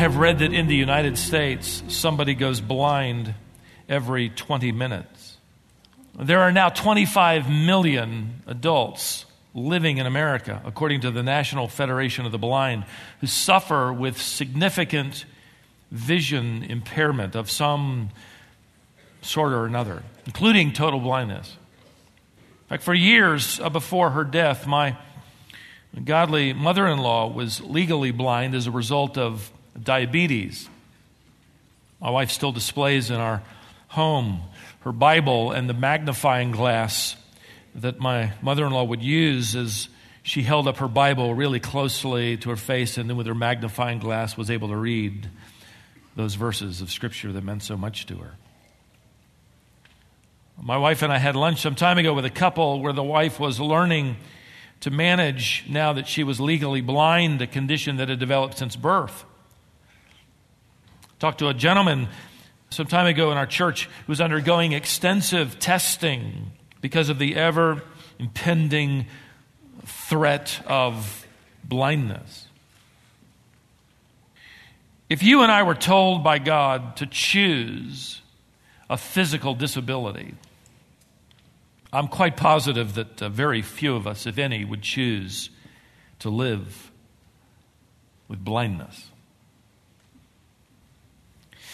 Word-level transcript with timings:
have 0.00 0.16
read 0.16 0.38
that 0.38 0.54
in 0.54 0.66
the 0.66 0.74
United 0.74 1.18
States, 1.18 1.82
somebody 1.88 2.32
goes 2.32 2.62
blind 2.62 3.34
every 3.86 4.30
20 4.30 4.72
minutes. 4.72 5.36
There 6.18 6.40
are 6.40 6.50
now 6.50 6.70
25 6.70 7.50
million 7.50 8.42
adults 8.46 9.26
living 9.52 9.98
in 9.98 10.06
America, 10.06 10.62
according 10.64 11.02
to 11.02 11.10
the 11.10 11.22
National 11.22 11.68
Federation 11.68 12.24
of 12.24 12.32
the 12.32 12.38
Blind, 12.38 12.86
who 13.20 13.26
suffer 13.26 13.92
with 13.92 14.18
significant 14.18 15.26
vision 15.90 16.62
impairment 16.62 17.34
of 17.36 17.50
some 17.50 18.08
sort 19.20 19.52
or 19.52 19.66
another, 19.66 20.02
including 20.24 20.72
total 20.72 21.00
blindness. 21.00 21.58
In 22.62 22.68
fact, 22.68 22.84
for 22.84 22.94
years 22.94 23.60
before 23.70 24.08
her 24.12 24.24
death, 24.24 24.66
my 24.66 24.96
godly 26.02 26.54
mother 26.54 26.86
in 26.86 27.00
law 27.00 27.30
was 27.30 27.60
legally 27.60 28.12
blind 28.12 28.54
as 28.54 28.66
a 28.66 28.70
result 28.70 29.18
of 29.18 29.52
diabetes. 29.80 30.68
My 32.00 32.10
wife 32.10 32.30
still 32.30 32.52
displays 32.52 33.10
in 33.10 33.16
our 33.16 33.42
home 33.88 34.42
her 34.80 34.92
Bible 34.92 35.52
and 35.52 35.68
the 35.68 35.74
magnifying 35.74 36.52
glass 36.52 37.16
that 37.74 38.00
my 38.00 38.32
mother 38.40 38.66
in 38.66 38.72
law 38.72 38.84
would 38.84 39.02
use 39.02 39.54
as 39.54 39.88
she 40.22 40.42
held 40.42 40.66
up 40.66 40.78
her 40.78 40.88
Bible 40.88 41.34
really 41.34 41.60
closely 41.60 42.36
to 42.38 42.50
her 42.50 42.56
face 42.56 42.98
and 42.98 43.08
then 43.08 43.16
with 43.16 43.26
her 43.26 43.34
magnifying 43.34 43.98
glass 43.98 44.36
was 44.36 44.50
able 44.50 44.68
to 44.68 44.76
read 44.76 45.28
those 46.16 46.34
verses 46.34 46.80
of 46.80 46.90
Scripture 46.90 47.32
that 47.32 47.44
meant 47.44 47.62
so 47.62 47.76
much 47.76 48.06
to 48.06 48.16
her. 48.16 48.34
My 50.62 50.76
wife 50.76 51.02
and 51.02 51.12
I 51.12 51.18
had 51.18 51.36
lunch 51.36 51.60
some 51.60 51.74
time 51.74 51.96
ago 51.96 52.12
with 52.12 52.24
a 52.24 52.30
couple 52.30 52.80
where 52.80 52.92
the 52.92 53.02
wife 53.02 53.40
was 53.40 53.58
learning 53.58 54.16
to 54.80 54.90
manage, 54.90 55.64
now 55.68 55.92
that 55.92 56.08
she 56.08 56.24
was 56.24 56.40
legally 56.40 56.80
blind, 56.80 57.40
a 57.42 57.46
condition 57.46 57.96
that 57.96 58.08
had 58.08 58.18
developed 58.18 58.58
since 58.58 58.76
birth. 58.76 59.24
Talked 61.20 61.40
to 61.40 61.48
a 61.48 61.54
gentleman 61.54 62.08
some 62.70 62.86
time 62.86 63.06
ago 63.06 63.30
in 63.30 63.36
our 63.36 63.46
church 63.46 63.84
who 64.06 64.10
was 64.10 64.22
undergoing 64.22 64.72
extensive 64.72 65.58
testing 65.58 66.52
because 66.80 67.10
of 67.10 67.18
the 67.18 67.36
ever 67.36 67.82
impending 68.18 69.04
threat 69.84 70.62
of 70.66 71.26
blindness. 71.62 72.46
If 75.10 75.22
you 75.22 75.42
and 75.42 75.52
I 75.52 75.62
were 75.62 75.74
told 75.74 76.24
by 76.24 76.38
God 76.38 76.96
to 76.96 77.06
choose 77.06 78.22
a 78.88 78.96
physical 78.96 79.54
disability, 79.54 80.34
I'm 81.92 82.08
quite 82.08 82.38
positive 82.38 82.94
that 82.94 83.20
uh, 83.20 83.28
very 83.28 83.60
few 83.60 83.94
of 83.94 84.06
us, 84.06 84.26
if 84.26 84.38
any, 84.38 84.64
would 84.64 84.80
choose 84.80 85.50
to 86.20 86.30
live 86.30 86.90
with 88.26 88.42
blindness. 88.42 89.09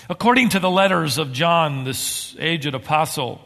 According 0.09 0.51
to 0.51 0.61
the 0.61 0.71
letters 0.71 1.19
of 1.19 1.33
John, 1.33 1.83
this 1.83 2.37
aged 2.39 2.75
apostle, 2.75 3.41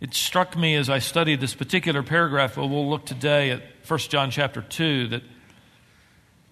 it 0.00 0.14
struck 0.14 0.56
me 0.56 0.76
as 0.76 0.88
I 0.88 1.00
studied 1.00 1.40
this 1.40 1.56
particular 1.56 2.04
paragraph, 2.04 2.56
well, 2.56 2.68
we'll 2.68 2.88
look 2.88 3.04
today 3.04 3.50
at 3.50 3.62
1 3.88 3.98
John 3.98 4.30
chapter 4.30 4.62
2, 4.62 5.08
that, 5.08 5.22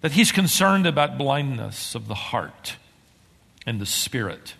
that 0.01 0.11
he's 0.11 0.33
concerned 0.33 0.85
about 0.85 1.17
blindness 1.17 1.95
of 1.95 2.09
the 2.09 2.15
heart 2.15 2.75
and 3.65 3.79
the 3.79 3.85
spirit. 3.85 4.55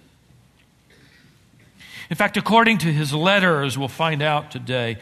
In 2.09 2.15
fact, 2.15 2.37
according 2.37 2.77
to 2.77 2.93
his 2.93 3.13
letters, 3.13 3.77
we'll 3.77 3.89
find 3.89 4.21
out 4.21 4.51
today, 4.51 4.99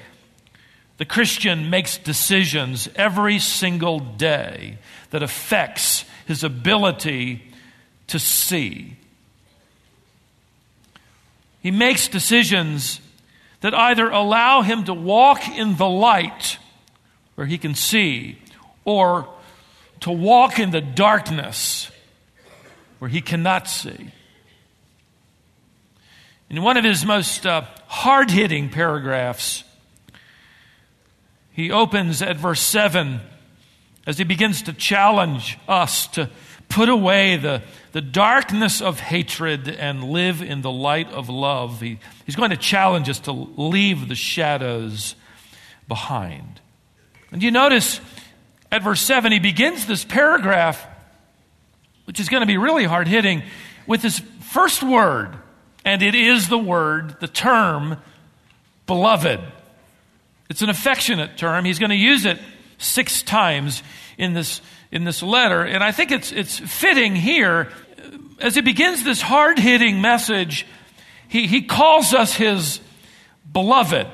the 0.97 1.05
Christian 1.05 1.69
makes 1.69 1.99
decisions 1.99 2.89
every 2.95 3.37
single 3.37 3.99
day 3.99 4.79
that 5.11 5.21
affects 5.21 6.05
his 6.25 6.43
ability 6.43 7.53
to 8.07 8.17
see. 8.17 8.97
He 11.63 11.71
makes 11.71 12.09
decisions 12.09 12.99
that 13.61 13.73
either 13.73 14.09
allow 14.09 14.63
him 14.63 14.83
to 14.83 14.93
walk 14.93 15.47
in 15.47 15.77
the 15.77 15.87
light 15.87 16.57
where 17.35 17.47
he 17.47 17.57
can 17.57 17.73
see, 17.73 18.37
or 18.83 19.27
to 20.01 20.11
walk 20.11 20.59
in 20.59 20.71
the 20.71 20.81
darkness 20.81 21.89
where 22.99 23.09
he 23.09 23.21
cannot 23.21 23.69
see. 23.69 24.11
In 26.49 26.61
one 26.61 26.75
of 26.75 26.83
his 26.83 27.05
most 27.05 27.45
uh, 27.45 27.63
hard 27.87 28.29
hitting 28.29 28.69
paragraphs, 28.69 29.63
he 31.53 31.71
opens 31.71 32.21
at 32.21 32.35
verse 32.35 32.61
7 32.61 33.21
as 34.05 34.17
he 34.17 34.25
begins 34.25 34.61
to 34.63 34.73
challenge 34.73 35.57
us 35.67 36.07
to 36.07 36.29
put 36.73 36.89
away 36.89 37.37
the, 37.37 37.61
the 37.91 38.01
darkness 38.01 38.81
of 38.81 38.99
hatred 38.99 39.67
and 39.67 40.03
live 40.03 40.41
in 40.41 40.61
the 40.61 40.71
light 40.71 41.09
of 41.11 41.29
love. 41.29 41.79
He, 41.79 41.99
he's 42.25 42.35
going 42.35 42.49
to 42.49 42.57
challenge 42.57 43.09
us 43.09 43.19
to 43.21 43.31
leave 43.31 44.09
the 44.09 44.15
shadows 44.15 45.15
behind. 45.87 46.61
And 47.31 47.43
you 47.43 47.51
notice 47.51 48.01
at 48.71 48.81
verse 48.81 49.01
7, 49.01 49.31
he 49.31 49.39
begins 49.39 49.85
this 49.85 50.03
paragraph, 50.03 50.83
which 52.05 52.19
is 52.19 52.27
going 52.27 52.41
to 52.41 52.47
be 52.47 52.57
really 52.57 52.85
hard 52.85 53.07
hitting, 53.07 53.43
with 53.85 54.01
his 54.01 54.19
first 54.41 54.81
word 54.81 55.37
and 55.85 56.01
it 56.01 56.15
is 56.15 56.49
the 56.49 56.57
word, 56.57 57.19
the 57.19 57.27
term, 57.27 57.97
beloved. 58.87 59.41
It's 60.49 60.61
an 60.61 60.69
affectionate 60.69 61.37
term. 61.37 61.65
He's 61.65 61.79
going 61.79 61.89
to 61.89 61.95
use 61.95 62.25
it 62.25 62.39
six 62.77 63.21
times 63.21 63.83
in 64.17 64.33
this, 64.33 64.61
in 64.93 65.05
this 65.05 65.23
letter. 65.23 65.63
And 65.63 65.83
I 65.83 65.91
think 65.91 66.11
it's, 66.11 66.31
it's 66.31 66.59
fitting 66.59 67.15
here. 67.15 67.69
As 68.39 68.53
he 68.53 68.61
begins 68.61 69.03
this 69.03 69.21
hard 69.21 69.57
hitting 69.57 70.01
message, 70.01 70.67
he, 71.27 71.47
he 71.47 71.63
calls 71.63 72.13
us 72.13 72.35
his 72.35 72.79
beloved. 73.51 74.07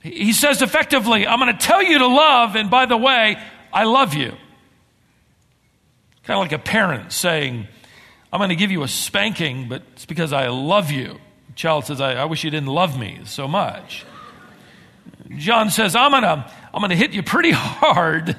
He 0.00 0.32
says 0.32 0.62
effectively, 0.62 1.26
I'm 1.26 1.40
going 1.40 1.52
to 1.52 1.58
tell 1.58 1.82
you 1.82 1.98
to 1.98 2.06
love, 2.06 2.54
and 2.54 2.70
by 2.70 2.86
the 2.86 2.96
way, 2.96 3.36
I 3.72 3.82
love 3.82 4.14
you. 4.14 4.32
Kind 6.22 6.36
of 6.36 6.38
like 6.38 6.52
a 6.52 6.58
parent 6.58 7.10
saying, 7.12 7.66
I'm 8.32 8.38
going 8.38 8.50
to 8.50 8.56
give 8.56 8.70
you 8.70 8.84
a 8.84 8.88
spanking, 8.88 9.68
but 9.68 9.82
it's 9.94 10.06
because 10.06 10.32
I 10.32 10.48
love 10.48 10.92
you. 10.92 11.18
The 11.48 11.54
child 11.56 11.86
says, 11.86 12.00
I, 12.00 12.12
I 12.12 12.26
wish 12.26 12.44
you 12.44 12.50
didn't 12.50 12.68
love 12.68 12.96
me 12.96 13.22
so 13.24 13.48
much. 13.48 14.04
John 15.36 15.70
says, 15.70 15.96
I'm 15.96 16.12
going 16.12 16.22
to 16.22 16.50
I'm 16.74 16.80
going 16.80 16.90
to 16.90 16.96
hit 16.96 17.12
you 17.12 17.22
pretty 17.22 17.50
hard. 17.52 18.36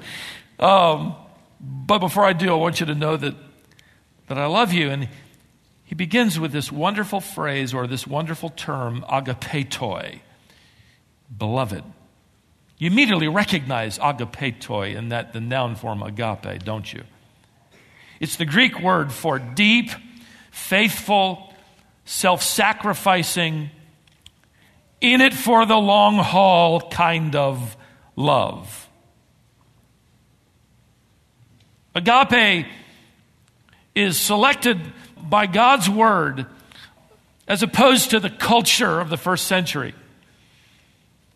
Um, 0.60 1.16
but 1.60 2.00
before 2.00 2.26
I 2.26 2.34
do, 2.34 2.52
I 2.52 2.56
want 2.56 2.80
you 2.80 2.86
to 2.88 2.96
know 2.96 3.18
that, 3.18 3.36
that 4.28 4.38
I 4.38 4.46
love 4.46 4.74
you. 4.74 4.90
And 4.90 5.10
he 5.84 5.96
begins 5.96 6.40
with 6.40 6.52
this 6.52 6.72
wonderful 6.72 7.22
phrase 7.22 7.74
or 7.74 7.88
this 7.88 8.08
wonderful 8.08 8.50
term, 8.50 9.06
agapetoi, 9.10 10.20
beloved. 11.36 11.84
You 12.78 12.90
immediately 12.90 13.28
recognize 13.28 13.98
agapetoi 14.00 14.96
in 14.96 15.10
that 15.10 15.34
the 15.34 15.40
noun 15.40 15.76
form 15.76 16.04
agape, 16.04 16.64
don't 16.64 16.92
you? 16.92 17.04
It's 18.20 18.36
the 18.36 18.46
Greek 18.46 18.80
word 18.80 19.12
for 19.12 19.40
deep, 19.40 19.92
faithful, 20.52 21.54
self 22.06 22.42
sacrificing, 22.42 23.70
in 25.02 25.22
it 25.22 25.34
for 25.34 25.66
the 25.66 25.78
long 25.78 26.18
haul 26.18 26.90
kind 26.90 27.36
of 27.36 27.78
love. 28.16 28.84
Agape 31.96 32.68
is 33.96 34.20
selected 34.20 34.80
by 35.18 35.48
God's 35.48 35.90
word 35.90 36.46
as 37.48 37.64
opposed 37.64 38.12
to 38.12 38.20
the 38.20 38.30
culture 38.30 39.00
of 39.00 39.10
the 39.10 39.18
first 39.18 39.48
century. 39.48 39.96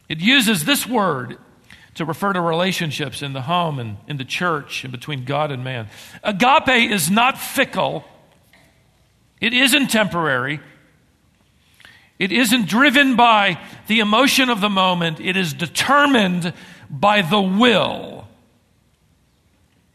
It 0.09 0.19
uses 0.19 0.65
this 0.65 0.85
word 0.85 1.37
to 1.95 2.05
refer 2.05 2.33
to 2.33 2.41
relationships 2.41 3.21
in 3.21 3.33
the 3.33 3.41
home 3.41 3.79
and 3.79 3.97
in 4.07 4.17
the 4.17 4.25
church 4.25 4.83
and 4.83 4.91
between 4.91 5.23
God 5.23 5.51
and 5.51 5.63
man. 5.63 5.87
Agape 6.23 6.91
is 6.91 7.09
not 7.09 7.37
fickle, 7.37 8.03
it 9.39 9.53
isn't 9.53 9.87
temporary. 9.87 10.59
It 12.17 12.33
isn't 12.33 12.67
driven 12.67 13.15
by 13.15 13.61
the 13.87 14.01
emotion 14.01 14.49
of 14.49 14.59
the 14.59 14.69
moment. 14.69 15.21
It 15.21 15.37
is 15.37 15.53
determined 15.53 16.51
by 16.89 17.21
the 17.21 17.39
will. 17.39 18.18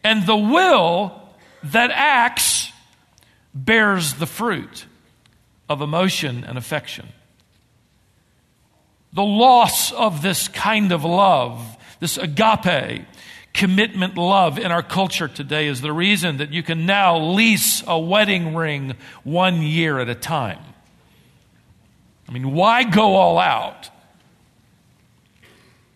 And 0.04 0.26
the 0.26 0.36
will 0.36 1.20
that 1.64 1.90
acts 1.90 2.70
bears 3.52 4.14
the 4.14 4.26
fruit 4.26 4.86
of 5.68 5.80
emotion 5.80 6.44
and 6.44 6.56
affection. 6.56 7.08
The 9.12 9.24
loss 9.24 9.92
of 9.92 10.22
this 10.22 10.46
kind 10.48 10.92
of 10.92 11.04
love 11.04 11.74
this 12.04 12.18
agape, 12.18 13.06
commitment 13.54 14.18
love 14.18 14.58
in 14.58 14.70
our 14.70 14.82
culture 14.82 15.26
today 15.26 15.68
is 15.68 15.80
the 15.80 15.90
reason 15.90 16.36
that 16.36 16.52
you 16.52 16.62
can 16.62 16.84
now 16.84 17.18
lease 17.18 17.82
a 17.86 17.98
wedding 17.98 18.54
ring 18.54 18.94
one 19.22 19.62
year 19.62 19.98
at 19.98 20.10
a 20.10 20.14
time. 20.14 20.58
I 22.28 22.32
mean, 22.32 22.52
why 22.52 22.84
go 22.84 23.14
all 23.14 23.38
out? 23.38 23.88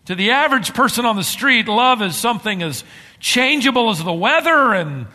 To 0.05 0.15
the 0.15 0.31
average 0.31 0.73
person 0.73 1.05
on 1.05 1.15
the 1.15 1.23
street, 1.23 1.67
love 1.67 2.01
is 2.01 2.15
something 2.15 2.63
as 2.63 2.83
changeable 3.19 3.89
as 3.89 4.03
the 4.03 4.13
weather 4.13 4.73
and 4.73 5.07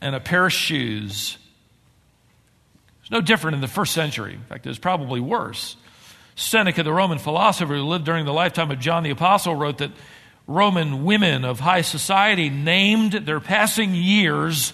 and 0.00 0.14
a 0.14 0.20
pair 0.20 0.46
of 0.46 0.52
shoes. 0.52 1.36
It's 3.02 3.10
no 3.10 3.20
different 3.20 3.56
in 3.56 3.60
the 3.60 3.68
first 3.68 3.92
century. 3.92 4.34
In 4.34 4.44
fact, 4.44 4.66
it 4.66 4.70
was 4.70 4.78
probably 4.78 5.20
worse. 5.20 5.76
Seneca, 6.36 6.82
the 6.82 6.92
Roman 6.92 7.18
philosopher 7.18 7.74
who 7.74 7.82
lived 7.82 8.04
during 8.04 8.24
the 8.24 8.32
lifetime 8.32 8.70
of 8.70 8.78
John 8.78 9.02
the 9.02 9.10
Apostle, 9.10 9.54
wrote 9.54 9.78
that 9.78 9.90
Roman 10.46 11.04
women 11.04 11.44
of 11.44 11.60
high 11.60 11.82
society 11.82 12.48
named 12.48 13.12
their 13.12 13.40
passing 13.40 13.94
years 13.94 14.72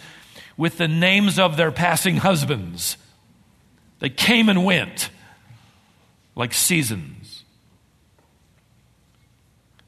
with 0.56 0.78
the 0.78 0.88
names 0.88 1.38
of 1.38 1.56
their 1.56 1.72
passing 1.72 2.18
husbands. 2.18 2.96
They 3.98 4.08
came 4.08 4.48
and 4.48 4.64
went 4.64 5.10
like 6.34 6.54
seasons. 6.54 7.44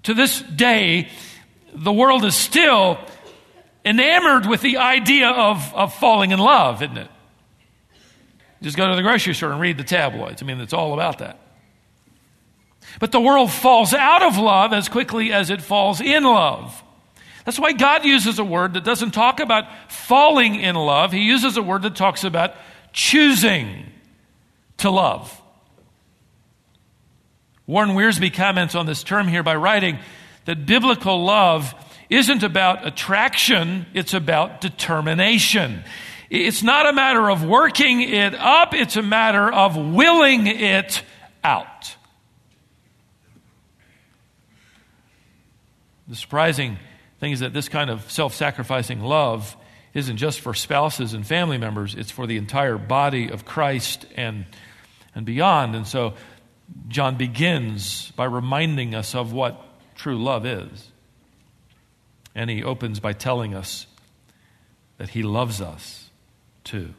To 0.03 0.15
this 0.15 0.41
day, 0.41 1.09
the 1.75 1.93
world 1.93 2.25
is 2.25 2.35
still 2.35 2.99
enamored 3.85 4.47
with 4.47 4.61
the 4.61 4.79
idea 4.79 5.29
of, 5.29 5.75
of 5.75 5.95
falling 5.95 6.31
in 6.31 6.39
love, 6.39 6.83
isn't 6.83 6.99
it? 6.99 7.11
Just 8.61 8.77
go 8.77 8.89
to 8.89 8.97
the 8.97 9.03
grocery 9.03 9.35
store 9.35 9.53
and 9.53 9.61
read 9.61 9.79
the 9.79 9.85
tabloids. 9.85 10.43
I 10.43 10.47
mean, 10.47 10.61
it's 10.61 10.73
all 10.73 10.95
about 10.95 11.19
that. 11.19 11.39
But 13.01 13.13
the 13.13 13.21
world 13.21 13.53
falls 13.53 13.95
out 13.95 14.23
of 14.23 14.37
love 14.37 14.73
as 14.73 14.89
quickly 14.89 15.33
as 15.33 15.51
it 15.51 15.63
falls 15.63 16.01
in 16.01 16.25
love. 16.25 16.83
That's 17.45 17.59
why 17.59 17.73
God 17.73 18.05
uses 18.05 18.39
a 18.39 18.45
word 18.45 18.75
that 18.75 18.85
doesn't 18.85 19.13
talk 19.13 19.41
about 19.41 19.65
falling 19.91 20.57
in 20.57 20.75
love. 20.75 21.13
He 21.13 21.23
uses 21.23 21.57
a 21.57 21.63
word 21.63 21.83
that 21.83 21.97
talks 21.97 22.25
about 22.25 22.55
choosing 22.93 23.87
to 24.79 24.91
love. 24.91 25.41
Warren 27.67 27.91
Wiersbe 27.91 28.33
comments 28.33 28.75
on 28.75 28.87
this 28.87 29.03
term 29.03 29.29
here 29.29 29.43
by 29.43 29.55
writing 29.55 29.99
that 30.49 30.65
biblical 30.65 31.27
love 31.27 31.75
isn't 32.09 32.43
about 32.43 32.87
attraction, 32.87 33.85
it's 33.93 34.15
about 34.15 34.63
determination. 34.63 35.85
It's 36.31 36.63
not 36.63 36.89
a 36.89 36.93
matter 36.95 37.31
of 37.31 37.45
working 37.45 38.01
it 38.01 38.35
up, 38.35 38.73
it's 38.73 38.97
a 38.97 39.03
matter 39.03 39.53
of 39.53 39.77
willing 39.77 40.47
it 40.47 41.03
out. 41.45 41.95
The 46.09 46.17
surprising 46.17 46.79
thing 47.21 47.33
is 47.33 47.41
that 47.41 47.53
this 47.53 47.69
kind 47.69 47.91
of 47.91 48.11
self 48.11 48.33
sacrificing 48.33 49.03
love 49.03 49.55
isn't 49.93 50.17
just 50.17 50.41
for 50.41 50.55
spouses 50.55 51.13
and 51.13 51.27
family 51.27 51.59
members, 51.59 51.95
it's 51.95 52.11
for 52.11 52.27
the 52.27 52.39
entire 52.39 52.79
body 52.79 53.31
of 53.31 53.45
Christ 53.45 54.07
and, 54.17 54.47
and 55.15 55.27
beyond. 55.27 55.77
And 55.77 55.87
so 55.87 56.15
John 56.89 57.17
begins 57.17 58.13
by 58.13 58.25
reminding 58.25 58.95
us 58.95 59.15
of 59.15 59.35
what 59.35 59.68
true 59.99 60.17
love 60.17 60.47
is. 60.47 60.89
And 62.35 62.49
he 62.49 62.65
opens 62.65 63.01
by 63.01 63.13
telling 63.13 63.55
us 63.55 63.87
that 64.97 65.11
he 65.11 65.23
loves 65.23 65.61
us 65.61 66.09
too. 66.65 66.95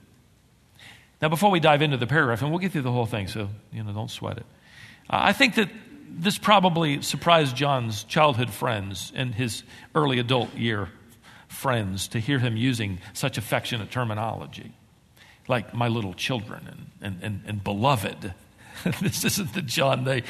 Now, 1.21 1.29
before 1.29 1.49
we 1.49 1.59
dive 1.59 1.81
into 1.81 1.97
the 1.97 2.07
paragraph, 2.07 2.41
and 2.41 2.51
we'll 2.51 2.59
get 2.59 2.71
through 2.71 2.83
the 2.83 2.91
whole 2.91 3.05
thing, 3.05 3.27
so 3.27 3.49
you 3.73 3.83
know, 3.83 3.91
don't 3.91 4.11
sweat 4.11 4.37
it. 4.37 4.45
I 5.09 5.33
think 5.33 5.55
that 5.55 5.69
this 6.09 6.37
probably 6.37 7.01
surprised 7.01 7.55
John's 7.55 8.03
childhood 8.03 8.51
friends 8.51 9.11
and 9.15 9.33
his 9.33 9.63
early 9.95 10.19
adult 10.19 10.53
year 10.55 10.89
friends 11.47 12.09
to 12.09 12.19
hear 12.19 12.39
him 12.39 12.55
using 12.55 12.99
such 13.13 13.37
affectionate 13.37 13.91
terminology, 13.91 14.71
like 15.47 15.73
my 15.73 15.87
little 15.87 16.13
children 16.13 16.67
and, 16.67 16.85
and, 17.01 17.23
and, 17.23 17.41
and 17.47 17.63
beloved. 17.63 18.33
this 19.01 19.25
isn't 19.25 19.53
the 19.53 19.61
John 19.61 20.03
they, 20.03 20.23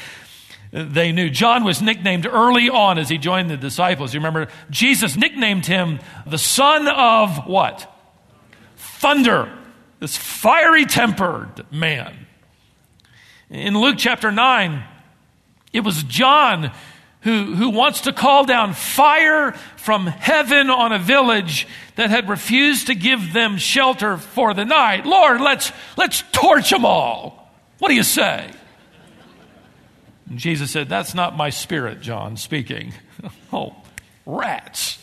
they 0.72 1.12
knew. 1.12 1.30
John 1.30 1.64
was 1.64 1.82
nicknamed 1.82 2.26
early 2.26 2.68
on 2.68 2.98
as 2.98 3.08
he 3.08 3.18
joined 3.18 3.50
the 3.50 3.56
disciples. 3.56 4.14
You 4.14 4.20
remember, 4.20 4.48
Jesus 4.70 5.16
nicknamed 5.16 5.66
him 5.66 5.98
the 6.26 6.38
son 6.38 6.86
of 6.86 7.46
what? 7.46 7.92
Thunder, 8.76 9.52
this 9.98 10.16
fiery 10.16 10.84
tempered 10.84 11.66
man. 11.72 12.26
In 13.48 13.76
Luke 13.76 13.96
chapter 13.98 14.30
9, 14.30 14.84
it 15.72 15.80
was 15.80 16.02
John 16.04 16.70
who, 17.22 17.54
who 17.54 17.70
wants 17.70 18.02
to 18.02 18.12
call 18.12 18.44
down 18.46 18.72
fire 18.72 19.52
from 19.76 20.06
heaven 20.06 20.70
on 20.70 20.92
a 20.92 20.98
village 20.98 21.66
that 21.96 22.10
had 22.10 22.28
refused 22.28 22.86
to 22.86 22.94
give 22.94 23.32
them 23.32 23.58
shelter 23.58 24.16
for 24.16 24.54
the 24.54 24.64
night. 24.64 25.04
Lord, 25.04 25.40
let's, 25.40 25.72
let's 25.96 26.22
torch 26.32 26.70
them 26.70 26.84
all. 26.84 27.50
What 27.78 27.88
do 27.88 27.94
you 27.94 28.02
say? 28.02 28.50
And 30.30 30.38
Jesus 30.38 30.70
said, 30.70 30.88
That's 30.88 31.14
not 31.14 31.36
my 31.36 31.50
spirit, 31.50 32.00
John 32.00 32.38
speaking. 32.38 32.94
oh, 33.52 33.76
rats. 34.24 34.98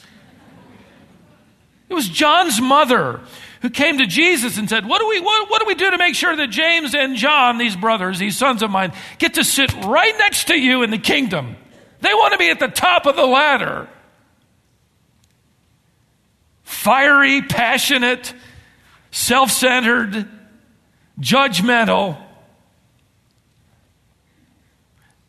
It 1.90 1.94
was 1.94 2.10
John's 2.10 2.60
mother 2.60 3.22
who 3.62 3.70
came 3.70 3.98
to 4.00 4.06
Jesus 4.06 4.58
and 4.58 4.70
said, 4.70 4.86
what 4.86 5.00
do, 5.00 5.08
we, 5.08 5.20
what, 5.20 5.50
what 5.50 5.62
do 5.62 5.68
we 5.68 5.76
do 5.76 5.90
to 5.90 5.98
make 5.98 6.16
sure 6.16 6.36
that 6.36 6.50
James 6.50 6.94
and 6.94 7.16
John, 7.16 7.58
these 7.58 7.76
brothers, 7.76 8.20
these 8.20 8.38
sons 8.38 8.62
of 8.62 8.70
mine, 8.70 8.92
get 9.20 9.36
to 9.36 9.44
sit 9.44 9.74
right 9.86 10.14
next 10.18 10.48
to 10.48 10.56
you 10.60 10.84
in 10.84 10.92
the 10.92 10.98
kingdom? 10.98 11.56
They 12.02 12.14
want 12.14 12.34
to 12.34 12.38
be 12.38 12.50
at 12.50 12.60
the 12.60 12.68
top 12.68 13.06
of 13.06 13.16
the 13.16 13.26
ladder. 13.26 13.88
Fiery, 16.64 17.42
passionate, 17.42 18.34
self 19.12 19.52
centered, 19.52 20.28
judgmental. 21.20 22.22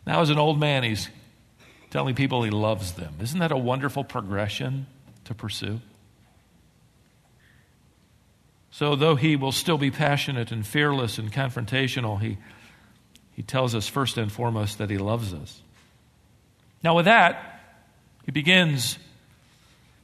Now, 0.09 0.23
as 0.23 0.31
an 0.31 0.39
old 0.39 0.59
man, 0.59 0.85
he's 0.85 1.11
telling 1.91 2.15
people 2.15 2.43
he 2.43 2.49
loves 2.49 2.95
them. 2.95 3.17
Isn't 3.21 3.41
that 3.41 3.53
a 3.53 3.59
wonderful 3.59 4.05
progression 4.05 4.87
to 5.25 5.35
pursue? 5.35 5.83
So, 8.71 8.97
though 8.97 9.17
he 9.17 9.37
will 9.37 9.53
still 9.53 9.77
be 9.77 9.91
passionate 9.91 10.51
and 10.51 10.67
fearless 10.67 11.19
and 11.19 11.31
confrontational, 11.31 12.23
he, 12.23 12.39
he 13.33 13.43
tells 13.43 13.75
us 13.75 13.87
first 13.87 14.17
and 14.17 14.33
foremost 14.33 14.79
that 14.79 14.89
he 14.89 14.97
loves 14.97 15.35
us. 15.35 15.61
Now, 16.83 16.97
with 16.97 17.05
that, 17.05 17.61
he 18.25 18.33
begins 18.33 18.99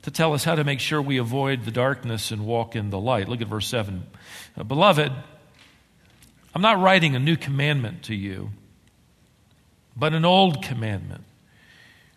to 0.02 0.10
tell 0.10 0.34
us 0.34 0.44
how 0.44 0.54
to 0.54 0.64
make 0.64 0.80
sure 0.80 1.00
we 1.00 1.16
avoid 1.16 1.64
the 1.64 1.70
darkness 1.70 2.30
and 2.30 2.44
walk 2.44 2.76
in 2.76 2.90
the 2.90 3.00
light. 3.00 3.26
Look 3.26 3.40
at 3.40 3.48
verse 3.48 3.68
7. 3.68 4.06
Beloved, 4.68 5.12
I'm 6.54 6.62
not 6.62 6.78
writing 6.78 7.16
a 7.16 7.18
new 7.18 7.38
commandment 7.38 8.02
to 8.02 8.14
you, 8.14 8.50
but 9.96 10.12
an 10.12 10.24
old 10.24 10.62
commandment, 10.62 11.24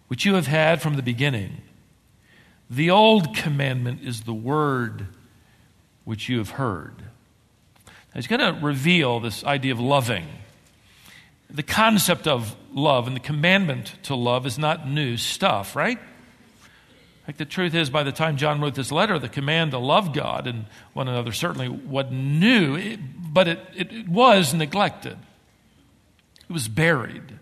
which 0.08 0.26
you 0.26 0.36
have 0.36 0.48
had 0.48 0.82
from 0.82 0.96
the 0.96 1.04
beginning. 1.04 1.62
The 2.70 2.90
old 2.90 3.36
commandment 3.36 4.02
is 4.04 4.22
the 4.22 4.34
word 4.34 5.08
which 6.04 6.30
you 6.30 6.38
have 6.38 6.52
heard. 6.52 7.04
he's 8.14 8.28
going 8.28 8.40
to 8.40 8.60
reveal 8.66 9.20
this 9.20 9.44
idea 9.44 9.74
of 9.74 9.80
loving. 9.80 10.26
The 11.50 11.64
concept 11.64 12.28
of 12.28 12.56
love 12.74 13.08
and 13.08 13.16
the 13.16 13.22
commandment 13.22 13.96
to 14.04 14.16
love 14.16 14.46
is 14.46 14.58
not 14.58 14.88
new 14.88 15.18
stuff, 15.18 15.76
right? 15.76 16.00
Like 17.28 17.36
the 17.36 17.46
truth 17.46 17.76
is, 17.76 17.90
by 17.90 18.04
the 18.04 18.14
time 18.14 18.38
John 18.38 18.62
wrote 18.62 18.76
this 18.76 18.92
letter, 18.92 19.20
the 19.20 19.28
command 19.28 19.72
to 19.72 19.80
love 19.80 20.14
God 20.14 20.48
and 20.48 20.66
one 20.94 21.10
another 21.10 21.34
certainly 21.34 21.68
wasn't 21.68 22.14
new, 22.14 22.98
but 22.98 23.50
it, 23.50 23.60
it 23.76 24.08
was 24.08 24.54
neglected. 24.54 25.18
It 26.50 26.54
was 26.54 26.70
buried. 26.70 27.38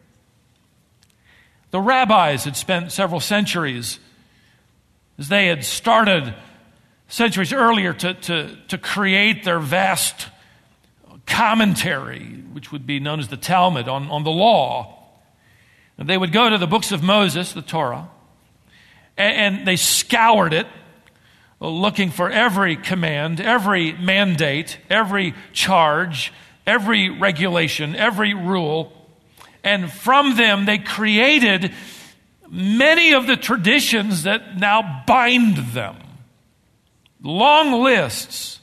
The 1.75 1.81
rabbis 1.81 2.45
had 2.45 2.55
spent 2.55 2.93
several 2.93 3.19
centuries 3.19 3.99
as 5.19 5.27
they 5.27 5.47
had 5.47 5.65
started 5.65 6.33
centuries 7.09 7.51
earlier 7.51 7.91
to, 7.91 8.13
to, 8.13 8.57
to 8.69 8.77
create 8.77 9.43
their 9.43 9.59
vast 9.59 10.29
commentary, 11.25 12.27
which 12.53 12.71
would 12.71 12.87
be 12.87 13.01
known 13.01 13.19
as 13.19 13.27
the 13.27 13.35
Talmud, 13.35 13.89
on, 13.89 14.09
on 14.09 14.23
the 14.23 14.31
law. 14.31 15.03
And 15.97 16.07
they 16.07 16.17
would 16.17 16.31
go 16.31 16.49
to 16.49 16.57
the 16.57 16.65
books 16.65 16.93
of 16.93 17.03
Moses, 17.03 17.51
the 17.51 17.61
Torah, 17.61 18.07
and, 19.17 19.57
and 19.57 19.67
they 19.67 19.75
scoured 19.75 20.53
it, 20.53 20.67
looking 21.59 22.09
for 22.09 22.29
every 22.29 22.77
command, 22.77 23.41
every 23.41 23.91
mandate, 23.91 24.77
every 24.89 25.33
charge, 25.51 26.31
every 26.65 27.09
regulation, 27.09 27.97
every 27.97 28.33
rule. 28.33 29.04
And 29.65 29.91
from 29.91 30.37
them, 30.37 30.65
they 30.65 30.77
created 30.77 31.73
many 32.49 33.13
of 33.13 33.27
the 33.27 33.35
traditions 33.35 34.23
that 34.23 34.57
now 34.57 35.03
bind 35.05 35.57
them 35.57 35.97
long 37.23 37.83
lists 37.83 38.59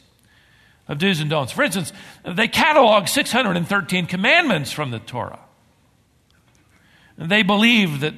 of 0.87 0.99
do's 0.99 1.21
and 1.21 1.29
don'ts. 1.29 1.53
For 1.53 1.65
instance, 1.65 1.93
they 2.25 2.47
catalog 2.47 3.09
613 3.09 4.07
commandments 4.07 4.71
from 4.71 4.93
the 4.93 5.01
Torah. 5.01 5.41
They 7.19 7.43
believe 7.43 8.01
that 8.01 8.15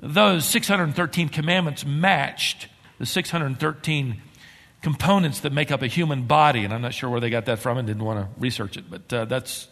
those 0.00 0.46
613 0.46 1.28
commandments 1.28 1.84
matched 1.84 2.68
the 2.98 3.06
613 3.06 4.22
components 4.80 5.40
that 5.40 5.52
make 5.52 5.70
up 5.70 5.82
a 5.82 5.86
human 5.86 6.22
body. 6.22 6.64
And 6.64 6.72
I'm 6.72 6.82
not 6.82 6.94
sure 6.94 7.10
where 7.10 7.20
they 7.20 7.30
got 7.30 7.46
that 7.46 7.58
from 7.58 7.78
and 7.78 7.86
didn't 7.86 8.04
want 8.04 8.20
to 8.20 8.40
research 8.40 8.76
it, 8.76 8.84
but 8.88 9.12
uh, 9.12 9.24
that's 9.26 9.68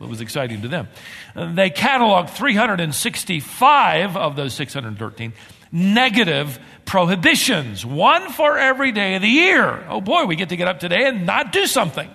it 0.00 0.08
was 0.08 0.20
exciting 0.20 0.62
to 0.62 0.68
them. 0.68 0.88
They 1.34 1.70
cataloged 1.70 2.30
365 2.30 4.16
of 4.16 4.36
those 4.36 4.54
613 4.54 5.32
negative 5.72 6.58
prohibitions, 6.84 7.86
one 7.86 8.32
for 8.32 8.58
every 8.58 8.92
day 8.92 9.14
of 9.14 9.22
the 9.22 9.28
year. 9.28 9.86
Oh 9.88 10.00
boy, 10.00 10.24
we 10.24 10.36
get 10.36 10.48
to 10.48 10.56
get 10.56 10.68
up 10.68 10.80
today 10.80 11.04
and 11.06 11.26
not 11.26 11.52
do 11.52 11.66
something. 11.66 12.10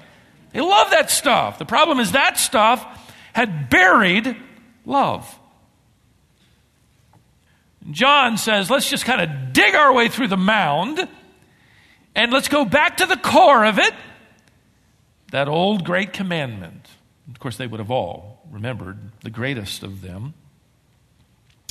They 0.51 0.61
love 0.61 0.91
that 0.91 1.11
stuff. 1.11 1.59
The 1.59 1.65
problem 1.65 1.99
is 1.99 2.13
that 2.13 2.37
stuff 2.37 2.85
had 3.33 3.69
buried 3.69 4.35
love. 4.85 5.39
John 7.91 8.37
says, 8.37 8.69
let's 8.69 8.89
just 8.89 9.05
kind 9.05 9.21
of 9.21 9.53
dig 9.53 9.75
our 9.75 9.93
way 9.93 10.09
through 10.09 10.29
the 10.29 10.37
mound 10.37 11.07
and 12.15 12.31
let's 12.31 12.47
go 12.47 12.65
back 12.65 12.97
to 12.97 13.05
the 13.05 13.17
core 13.17 13.65
of 13.65 13.77
it 13.79 13.93
that 15.31 15.47
old 15.47 15.83
great 15.83 16.13
commandment. 16.13 16.87
Of 17.29 17.39
course, 17.39 17.57
they 17.57 17.67
would 17.67 17.79
have 17.79 17.91
all 17.91 18.41
remembered 18.51 18.97
the 19.23 19.29
greatest 19.29 19.83
of 19.83 20.01
them, 20.01 20.33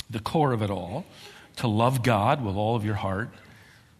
the 0.09 0.19
core 0.19 0.51
of 0.51 0.61
it 0.61 0.69
all 0.69 1.05
to 1.57 1.67
love 1.67 2.03
God 2.03 2.43
with 2.43 2.55
all 2.55 2.75
of 2.75 2.83
your 2.83 2.95
heart, 2.95 3.29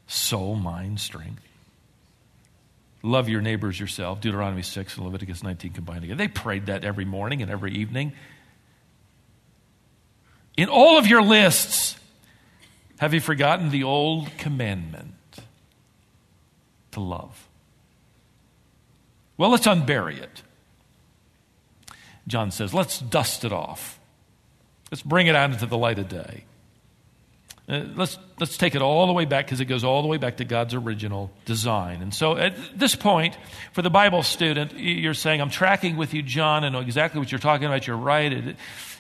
soul, 0.08 0.56
mind, 0.56 1.00
strength. 1.00 1.42
Love 3.02 3.30
your 3.30 3.42
neighbors 3.42 3.80
yourself. 3.80 4.20
Deuteronomy 4.20 4.64
6 4.64 4.98
and 4.98 5.06
Leviticus 5.06 5.44
19 5.44 5.74
combined 5.74 6.02
together. 6.02 6.18
They 6.18 6.28
prayed 6.28 6.66
that 6.66 6.84
every 6.84 7.06
morning 7.06 7.42
and 7.42 7.52
every 7.52 7.74
evening. 7.74 8.14
In 10.58 10.70
all 10.70 10.98
of 10.98 11.06
your 11.06 11.22
lists, 11.22 11.98
have 12.98 13.14
you 13.14 13.22
forgotten 13.22 13.70
the 13.70 13.84
old 13.84 14.36
commandment 14.38 15.14
to 16.92 17.00
love? 17.00 17.48
Well, 19.38 19.50
let's 19.50 19.68
unbury 19.68 20.20
it. 20.20 20.42
John 22.28 22.52
says, 22.52 22.74
let's 22.74 23.00
dust 23.00 23.46
it 23.46 23.52
off. 23.52 24.00
Let's 24.92 25.02
bring 25.02 25.28
it 25.28 25.36
out 25.36 25.52
into 25.52 25.66
the 25.66 25.78
light 25.78 26.00
of 26.00 26.10
day. 26.10 26.46
Uh, 27.68 27.84
let's, 27.96 28.20
let's 28.40 28.58
take 28.58 28.76
it 28.76 28.82
all 28.82 29.08
the 29.08 29.14
way 29.14 29.26
back 29.26 29.46
because 29.46 29.60
it 29.60 29.66
goes 29.66 29.84
all 29.84 30.04
the 30.04 30.08
way 30.08 30.18
back 30.18 30.38
to 30.38 30.46
God's 30.46 30.76
original 30.76 31.32
design. 31.46 32.04
And 32.04 32.14
so 32.14 32.38
at 32.38 32.56
this 32.78 32.96
point, 32.96 33.36
for 33.74 33.82
the 33.82 33.90
Bible 33.90 34.22
student, 34.22 34.78
you're 34.78 35.16
saying, 35.16 35.42
I'm 35.42 35.50
tracking 35.50 35.98
with 35.98 36.14
you, 36.14 36.22
John. 36.22 36.64
I 36.64 36.70
know 36.70 36.80
exactly 36.80 37.20
what 37.20 37.32
you're 37.32 37.40
talking 37.40 37.66
about. 37.66 37.88
You're 37.88 37.98
right. 37.98 38.32
It, 38.32 38.56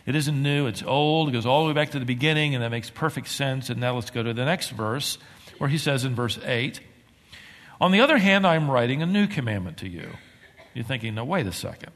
it 0.07 0.15
isn't 0.15 0.41
new, 0.41 0.67
it's 0.67 0.83
old. 0.83 1.29
It 1.29 1.31
goes 1.31 1.45
all 1.45 1.63
the 1.63 1.67
way 1.67 1.73
back 1.73 1.91
to 1.91 1.99
the 1.99 2.05
beginning, 2.05 2.55
and 2.55 2.63
that 2.63 2.69
makes 2.69 2.89
perfect 2.89 3.27
sense. 3.27 3.69
And 3.69 3.79
now 3.79 3.95
let's 3.95 4.11
go 4.11 4.21
to 4.23 4.33
the 4.33 4.45
next 4.45 4.69
verse, 4.69 5.17
where 5.57 5.69
he 5.69 5.77
says 5.77 6.03
in 6.03 6.15
verse 6.15 6.39
8, 6.43 6.79
On 7.81 7.91
the 7.91 8.01
other 8.01 8.17
hand, 8.17 8.45
I'm 8.45 8.69
writing 8.69 9.01
a 9.01 9.07
new 9.07 9.27
commandment 9.27 9.77
to 9.77 9.89
you. 9.89 10.09
You're 10.73 10.85
thinking, 10.85 11.15
no, 11.15 11.23
wait 11.23 11.47
a 11.47 11.51
second. 11.51 11.91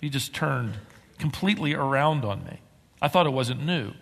You 0.00 0.10
just 0.10 0.34
turned 0.34 0.74
completely 1.18 1.74
around 1.74 2.24
on 2.24 2.44
me. 2.44 2.60
I 3.02 3.08
thought 3.08 3.26
it 3.26 3.32
wasn't 3.32 3.64
new. 3.64 3.92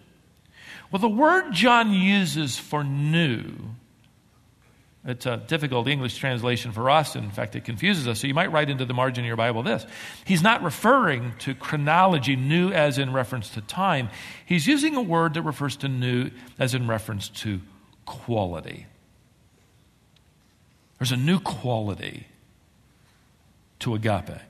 Well, 0.91 1.00
the 1.00 1.09
word 1.09 1.53
John 1.53 1.93
uses 1.93 2.59
for 2.59 2.85
new, 2.85 3.53
it's 5.07 5.25
a 5.25 5.37
difficult 5.37 5.87
English 5.87 6.17
translation 6.17 6.73
for 6.73 6.91
us. 6.91 7.15
In 7.15 7.31
fact, 7.31 7.55
it 7.55 7.65
confuses 7.65 8.09
us. 8.09 8.21
So 8.21 8.26
you 8.26 8.35
might 8.35 8.50
write 8.50 8.69
into 8.69 8.85
the 8.85 8.93
margin 8.93 9.23
of 9.25 9.29
your 9.29 9.37
Bible 9.37 9.62
this. 9.62 9.87
He's 10.25 10.43
not 10.43 10.65
referring 10.65 11.35
to 11.41 11.55
chronology, 11.55 12.35
new 12.35 12.73
as 12.73 12.99
in 12.99 13.12
reference 13.12 13.50
to 13.50 13.61
time. 13.61 14.09
He's 14.45 14.67
using 14.67 14.97
a 14.97 15.03
word 15.03 15.35
that 15.35 15.43
refers 15.43 15.76
to 15.76 15.88
new 15.88 16.31
as 16.59 16.75
in 16.75 16.88
reference 16.88 17.29
to 17.29 17.61
quality. 18.05 18.87
There's 20.99 21.12
a 21.12 21.17
new 21.17 21.38
quality 21.38 22.26
to 23.79 23.95
agape. 23.95 24.41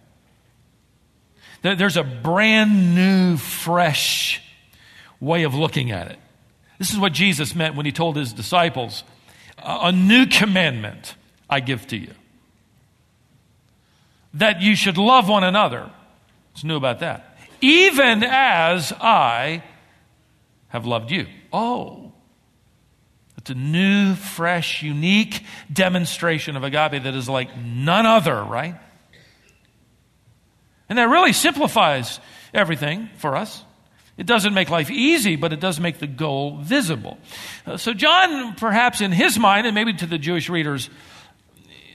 There's 1.62 1.96
a 1.96 2.04
brand 2.04 2.94
new, 2.94 3.36
fresh 3.36 4.42
way 5.20 5.42
of 5.44 5.54
looking 5.54 5.90
at 5.90 6.10
it. 6.10 6.18
This 6.78 6.92
is 6.92 6.98
what 6.98 7.12
Jesus 7.12 7.54
meant 7.54 7.74
when 7.74 7.86
he 7.86 7.92
told 7.92 8.16
his 8.16 8.32
disciples 8.32 9.02
A 9.58 9.92
new 9.92 10.26
commandment 10.26 11.16
I 11.48 11.60
give 11.60 11.86
to 11.88 11.96
you 11.96 12.12
that 14.36 14.60
you 14.60 14.76
should 14.76 14.98
love 14.98 15.28
one 15.28 15.44
another. 15.44 15.90
It's 16.52 16.62
new 16.62 16.76
about 16.76 17.00
that? 17.00 17.38
Even 17.60 18.22
as 18.22 18.92
I 18.92 19.62
have 20.68 20.84
loved 20.84 21.10
you. 21.10 21.26
Oh, 21.52 22.12
it's 23.38 23.50
a 23.50 23.54
new, 23.54 24.14
fresh, 24.14 24.82
unique 24.82 25.42
demonstration 25.72 26.56
of 26.56 26.64
agape 26.64 27.02
that 27.04 27.14
is 27.14 27.28
like 27.28 27.56
none 27.56 28.04
other, 28.04 28.42
right? 28.42 28.74
And 30.88 30.98
that 30.98 31.08
really 31.08 31.32
simplifies 31.32 32.20
everything 32.54 33.10
for 33.18 33.36
us. 33.36 33.64
It 34.16 34.26
doesn't 34.26 34.54
make 34.54 34.70
life 34.70 34.90
easy, 34.90 35.36
but 35.36 35.52
it 35.52 35.60
does 35.60 35.78
make 35.78 35.98
the 35.98 36.06
goal 36.06 36.56
visible. 36.56 37.18
Uh, 37.66 37.76
so, 37.76 37.92
John, 37.92 38.54
perhaps 38.54 39.00
in 39.00 39.12
his 39.12 39.38
mind, 39.38 39.66
and 39.66 39.74
maybe 39.74 39.92
to 39.92 40.06
the 40.06 40.16
Jewish 40.16 40.48
readers, 40.48 40.88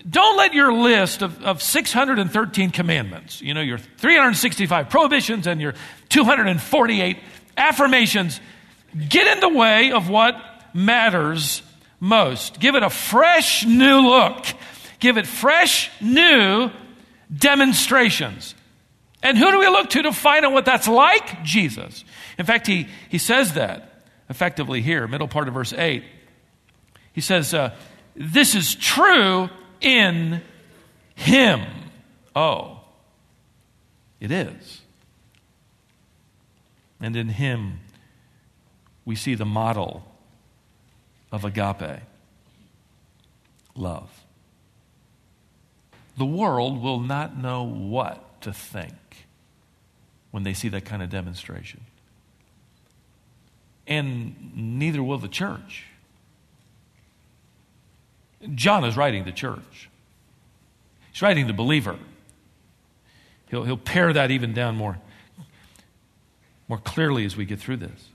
don't 0.08 0.38
let 0.38 0.54
your 0.54 0.72
list 0.74 1.22
of, 1.22 1.44
of 1.44 1.62
613 1.62 2.72
commandments, 2.72 3.42
you 3.42 3.54
know, 3.54 3.62
your 3.62 3.78
365 3.78 4.90
prohibitions 4.90 5.48
and 5.48 5.62
your 5.62 5.74
248 6.10 7.18
affirmations, 7.58 8.40
get 9.10 9.28
in 9.28 9.40
the 9.40 9.50
way 9.50 9.92
of 9.92 10.10
what 10.10 10.36
matters 10.74 11.62
most. 12.00 12.60
Give 12.60 12.76
it 12.76 12.84
a 12.84 12.90
fresh 12.90 13.66
new 13.66 14.02
look. 14.02 14.46
Give 15.00 15.18
it 15.18 15.26
fresh 15.26 15.90
new 16.02 16.70
demonstrations. 17.36 18.56
And 19.24 19.38
who 19.38 19.52
do 19.52 19.60
we 19.60 19.68
look 19.68 19.90
to 19.92 20.02
to 20.04 20.12
find 20.12 20.46
out 20.46 20.52
what 20.52 20.66
that's 20.66 20.88
like? 20.88 21.44
Jesus. 21.44 22.04
In 22.38 22.46
fact, 22.46 22.66
he, 22.68 22.88
he 23.10 23.18
says 23.18 23.54
that 23.54 24.04
effectively 24.30 24.82
here, 24.82 25.08
middle 25.08 25.28
part 25.28 25.48
of 25.48 25.54
verse 25.54 25.74
8. 25.74 26.04
He 27.14 27.22
says, 27.22 27.54
uh, 27.54 27.76
This 28.16 28.56
is 28.56 28.74
true 28.74 29.50
in 29.80 30.42
him. 31.16 31.62
Oh, 32.36 32.80
it 34.20 34.32
is. 34.32 34.82
And 37.00 37.16
in 37.16 37.30
him, 37.30 37.80
we 39.06 39.16
see 39.16 39.36
the 39.36 39.46
model 39.46 40.04
of 41.32 41.46
agape 41.46 42.02
love. 43.76 44.10
The 46.18 46.26
world 46.26 46.82
will 46.82 47.00
not 47.00 47.38
know 47.38 47.64
what 47.64 48.42
to 48.42 48.54
think 48.54 48.94
when 50.32 50.44
they 50.44 50.54
see 50.54 50.70
that 50.70 50.86
kind 50.86 51.04
of 51.04 51.10
demonstration. 51.10 51.82
And 53.86 54.52
neither 54.56 55.04
will 55.04 55.18
the 55.18 55.28
church. 55.28 55.86
John 58.56 58.84
is 58.86 58.98
writing 58.98 59.26
the 59.26 59.32
church, 59.32 59.90
he's 61.12 61.22
writing 61.22 61.48
the 61.48 61.54
believer. 61.54 61.98
He'll, 63.50 63.66
he'll 63.66 63.76
pare 63.76 64.14
that 64.14 64.32
even 64.32 64.54
down 64.54 64.78
more, 64.78 64.98
more 66.70 66.78
clearly 66.78 67.26
as 67.26 67.36
we 67.36 67.44
get 67.44 67.60
through 67.60 67.78
this. 67.78 68.08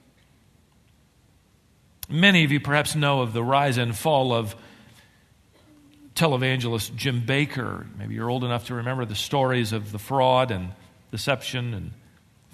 Many 2.08 2.44
of 2.44 2.50
you 2.50 2.58
perhaps 2.58 2.96
know 2.96 3.20
of 3.20 3.34
the 3.34 3.44
rise 3.44 3.76
and 3.76 3.94
fall 3.94 4.32
of 4.32 4.56
televangelist 6.14 6.96
Jim 6.96 7.20
Bakker. 7.20 7.86
Maybe 7.98 8.14
you're 8.14 8.30
old 8.30 8.44
enough 8.44 8.68
to 8.68 8.74
remember 8.76 9.04
the 9.04 9.14
stories 9.14 9.72
of 9.72 9.92
the 9.92 9.98
fraud 9.98 10.50
and 10.50 10.70
deception 11.10 11.74
and 11.74 11.90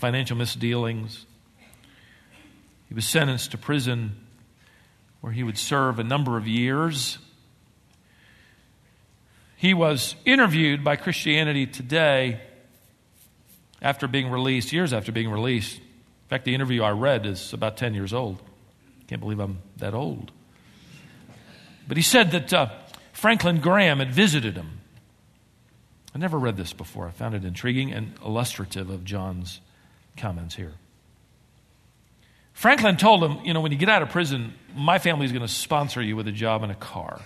financial 0.03 0.37
misdealings. 0.37 1.27
He 2.89 2.95
was 2.95 3.05
sentenced 3.07 3.53
to 3.53 3.57
prison 3.57 4.17
where 5.21 5.33
he 5.33 5.45
would 5.45 5.57
serve 5.57 6.01
a 6.01 6.03
number 6.03 6.37
of 6.37 6.49
years. 6.49 7.19
He 9.57 9.75
was 9.75 10.17
interviewed 10.25 10.83
by 10.83 10.97
Christianity 10.97 11.69
Today 11.69 12.41
after 13.81 14.09
being 14.09 14.29
released, 14.29 14.73
years 14.73 14.93
after 14.93 15.13
being 15.13 15.31
released. 15.31 15.77
In 15.77 16.29
fact, 16.29 16.47
the 16.47 16.55
interview 16.57 16.83
I 16.83 16.91
read 16.91 17.25
is 17.25 17.53
about 17.53 17.77
10 17.77 17.95
years 17.95 18.13
old. 18.13 18.43
Can't 19.07 19.21
believe 19.21 19.39
I'm 19.39 19.59
that 19.77 19.95
old. 19.95 20.33
But 21.87 21.97
he 21.97 22.03
said 22.03 22.33
that 22.33 22.53
uh, 22.53 22.71
Franklin 23.13 23.61
Graham 23.61 24.01
had 24.01 24.13
visited 24.13 24.57
him. 24.57 24.81
I 26.13 26.19
never 26.19 26.41
read 26.41 26.57
this 26.57 26.73
before. 26.73 27.07
I 27.07 27.13
found 27.13 27.37
it 27.37 27.45
intriguing 27.45 27.93
and 27.93 28.15
illustrative 28.25 28.91
of 28.91 29.05
John's 29.05 29.61
comments 30.17 30.55
here. 30.55 30.75
Franklin 32.53 32.97
told 32.97 33.25
him, 33.25 33.45
you 33.45 33.55
know, 33.55 33.61
when 33.61 33.73
you 33.73 33.79
get 33.79 33.89
out 33.89 34.03
of 34.03 34.11
prison, 34.11 34.55
my 34.75 34.99
family 34.99 35.27
is 35.27 35.33
going 35.33 35.43
to 35.43 35.49
sponsor 35.49 36.03
you 36.03 36.17
with 36.17 36.29
a 36.29 36.33
job 36.33 36.63
and 36.63 36.71
a 36.71 36.77
car. 36.77 37.21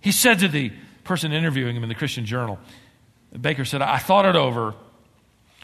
He 0.00 0.12
said 0.12 0.38
to 0.40 0.48
the 0.48 0.72
person 1.04 1.32
interviewing 1.32 1.76
him 1.76 1.82
in 1.82 1.88
the 1.88 1.94
Christian 1.94 2.24
Journal, 2.24 2.58
Bakker 3.34 3.66
said, 3.66 3.82
I 3.82 3.98
thought 3.98 4.26
it 4.26 4.34
over. 4.34 4.74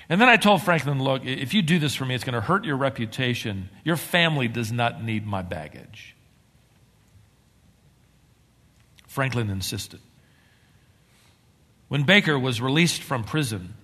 And 0.08 0.20
then 0.20 0.28
I 0.28 0.36
told 0.36 0.62
Franklin, 0.62 1.02
look, 1.02 1.24
if 1.24 1.52
you 1.52 1.62
do 1.62 1.78
this 1.78 1.94
for 1.94 2.04
me, 2.04 2.14
it's 2.14 2.22
going 2.22 2.34
to 2.34 2.40
hurt 2.40 2.64
your 2.64 2.76
reputation. 2.76 3.70
Your 3.82 3.96
family 3.96 4.46
does 4.46 4.70
not 4.70 5.02
need 5.02 5.26
my 5.26 5.42
baggage. 5.42 6.14
Franklin 9.08 9.50
insisted. 9.50 10.00
When 11.88 12.04
Bakker 12.04 12.40
was 12.40 12.60
released 12.60 13.02
from 13.02 13.24
prison, 13.24 13.74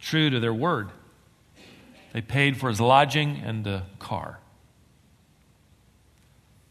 true 0.00 0.30
to 0.30 0.40
their 0.40 0.54
word. 0.54 0.90
They 2.12 2.20
paid 2.20 2.56
for 2.56 2.68
his 2.68 2.80
lodging 2.80 3.42
and 3.44 3.64
the 3.64 3.82
car. 3.98 4.40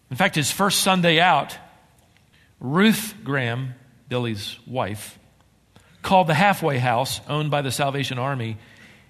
In 0.09 0.17
fact, 0.17 0.35
his 0.35 0.51
first 0.51 0.81
Sunday 0.81 1.19
out, 1.19 1.57
Ruth 2.59 3.13
Graham, 3.23 3.75
Billy's 4.09 4.57
wife, 4.65 5.19
called 6.01 6.27
the 6.27 6.33
halfway 6.33 6.77
house 6.77 7.19
owned 7.27 7.51
by 7.51 7.61
the 7.61 7.71
Salvation 7.71 8.17
Army 8.17 8.57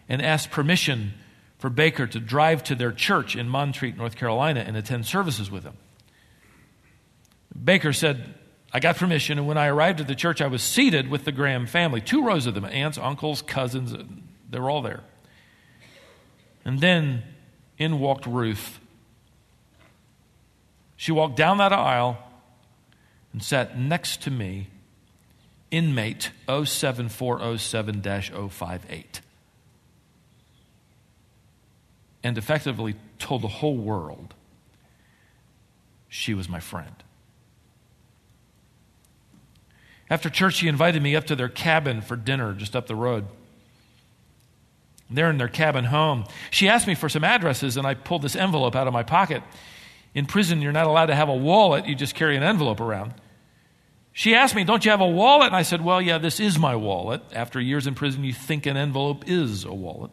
and 0.10 0.22
asked 0.22 0.52
permission 0.52 1.14
for 1.60 1.70
Bakker 1.70 2.10
to 2.12 2.20
drive 2.20 2.64
to 2.66 2.76
their 2.76 2.92
church 2.92 3.36
in 3.36 3.48
Montreat, 3.48 3.98
North 3.98 4.16
Carolina, 4.16 4.64
and 4.66 4.76
attend 4.76 5.06
services 5.06 5.50
with 5.52 5.64
him. 5.64 5.76
Bakker 7.58 7.96
said, 7.96 8.34
I 8.78 8.80
got 8.80 8.98
permission, 8.98 9.40
and 9.40 9.48
when 9.48 9.58
I 9.58 9.66
arrived 9.66 10.02
at 10.02 10.08
the 10.08 10.14
church, 10.14 10.40
I 10.40 10.46
was 10.46 10.62
seated 10.62 11.10
with 11.10 11.26
the 11.26 11.32
Graham 11.32 11.66
family, 11.66 12.00
two 12.00 12.24
rows 12.24 12.46
of 12.46 12.54
them 12.54 12.64
aunts, 12.64 13.00
uncles, 13.00 13.42
cousins, 13.42 13.92
they 14.52 14.60
were 14.60 14.70
all 14.70 14.84
there. 14.84 15.02
And 16.64 16.80
then 16.80 17.24
in 17.80 17.98
walked 18.00 18.28
Ruth. 18.28 18.78
She 20.96 21.12
walked 21.12 21.36
down 21.36 21.58
that 21.58 21.74
aisle 21.74 22.20
and 23.34 23.42
sat 23.42 23.80
next 23.80 24.22
to 24.22 24.30
me, 24.30 24.68
inmate 25.72 26.30
07407 26.48 28.04
058, 28.52 29.22
and 32.24 32.38
effectively 32.38 32.94
told 33.18 33.42
the 33.42 33.48
whole 33.48 33.78
world 33.78 34.36
she 36.08 36.36
was 36.36 36.48
my 36.48 36.60
friend. 36.60 37.04
After 40.10 40.30
church, 40.30 40.56
she 40.56 40.68
invited 40.68 41.02
me 41.02 41.16
up 41.16 41.26
to 41.26 41.36
their 41.36 41.50
cabin 41.50 42.02
for 42.02 42.16
dinner 42.16 42.54
just 42.54 42.76
up 42.76 42.88
the 42.88 42.96
road. 42.96 43.26
There 45.10 45.30
in 45.30 45.38
their 45.38 45.48
cabin 45.48 45.86
home, 45.86 46.26
she 46.52 46.68
asked 46.68 46.88
me 46.88 46.96
for 46.96 47.08
some 47.10 47.24
addresses, 47.24 47.78
and 47.78 47.88
I 47.88 47.94
pulled 47.94 48.22
this 48.22 48.36
envelope 48.36 48.76
out 48.76 48.88
of 48.88 48.94
my 48.94 49.04
pocket. 49.04 49.42
In 50.14 50.26
prison, 50.26 50.62
you're 50.62 50.72
not 50.72 50.88
allowed 50.88 51.06
to 51.08 51.16
have 51.16 51.30
a 51.30 51.36
wallet, 51.36 51.86
you 51.86 51.96
just 51.96 52.16
carry 52.16 52.36
an 52.36 52.44
envelope 52.44 52.82
around. 52.82 53.14
She 54.12 54.34
asked 54.34 54.56
me, 54.56 54.64
Don't 54.64 54.84
you 54.84 54.92
have 54.92 55.00
a 55.00 55.08
wallet? 55.08 55.48
And 55.48 55.56
I 55.56 55.62
said, 55.62 55.84
Well, 55.84 56.02
yeah, 56.02 56.18
this 56.18 56.40
is 56.40 56.58
my 56.58 56.76
wallet. 56.76 57.22
After 57.34 57.62
years 57.62 57.86
in 57.86 57.94
prison, 57.94 58.24
you 58.24 58.34
think 58.34 58.66
an 58.66 58.76
envelope 58.76 59.26
is 59.28 59.64
a 59.64 59.74
wallet. 59.74 60.12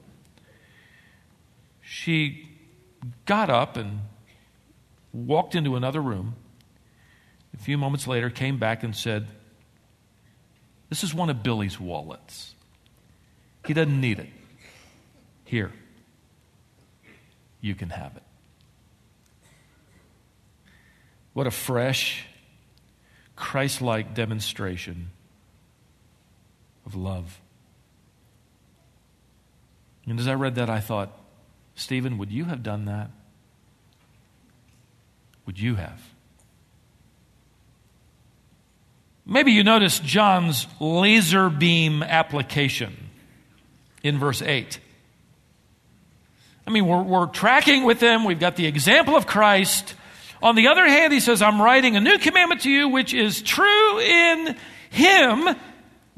She 1.80 2.50
got 3.24 3.48
up 3.48 3.76
and 3.76 4.00
walked 5.12 5.54
into 5.54 5.74
another 5.74 6.02
room. 6.02 6.34
A 7.54 7.56
few 7.56 7.78
moments 7.78 8.06
later, 8.06 8.28
came 8.30 8.58
back 8.58 8.82
and 8.82 8.94
said, 8.94 9.26
This 10.94 11.02
is 11.02 11.12
one 11.12 11.28
of 11.28 11.42
Billy's 11.42 11.80
wallets. 11.80 12.54
He 13.66 13.74
doesn't 13.74 14.00
need 14.00 14.20
it. 14.20 14.28
Here, 15.44 15.72
you 17.60 17.74
can 17.74 17.90
have 17.90 18.16
it. 18.16 18.22
What 21.32 21.48
a 21.48 21.50
fresh, 21.50 22.26
Christ 23.34 23.82
like 23.82 24.14
demonstration 24.14 25.10
of 26.86 26.94
love. 26.94 27.40
And 30.06 30.20
as 30.20 30.28
I 30.28 30.34
read 30.34 30.54
that, 30.54 30.70
I 30.70 30.78
thought, 30.78 31.10
Stephen, 31.74 32.18
would 32.18 32.30
you 32.30 32.44
have 32.44 32.62
done 32.62 32.84
that? 32.84 33.10
Would 35.44 35.58
you 35.58 35.74
have? 35.74 36.13
Maybe 39.26 39.52
you 39.52 39.64
noticed 39.64 40.04
John's 40.04 40.66
laser 40.80 41.48
beam 41.48 42.02
application 42.02 42.94
in 44.02 44.18
verse 44.18 44.42
8. 44.42 44.78
I 46.66 46.70
mean, 46.70 46.86
we're, 46.86 47.02
we're 47.02 47.26
tracking 47.26 47.84
with 47.84 48.00
him. 48.00 48.24
We've 48.24 48.38
got 48.38 48.56
the 48.56 48.66
example 48.66 49.16
of 49.16 49.26
Christ. 49.26 49.94
On 50.42 50.56
the 50.56 50.68
other 50.68 50.86
hand, 50.86 51.12
he 51.12 51.20
says, 51.20 51.42
I'm 51.42 51.60
writing 51.60 51.96
a 51.96 52.00
new 52.00 52.18
commandment 52.18 52.62
to 52.62 52.70
you, 52.70 52.88
which 52.88 53.14
is 53.14 53.40
true 53.40 53.98
in 53.98 54.56
him, 54.90 55.48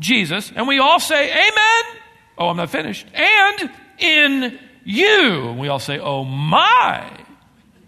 Jesus. 0.01 0.53
And 0.55 0.67
we 0.67 0.79
all 0.79 1.01
say, 1.01 1.31
Amen. 1.31 2.01
Oh, 2.39 2.49
I'm 2.49 2.57
not 2.57 2.71
finished. 2.71 3.07
And 3.15 3.71
in 3.99 4.59
you. 4.85 5.49
And 5.49 5.59
we 5.59 5.69
all 5.69 5.79
say, 5.79 5.99
Oh 5.99 6.25
my. 6.25 7.09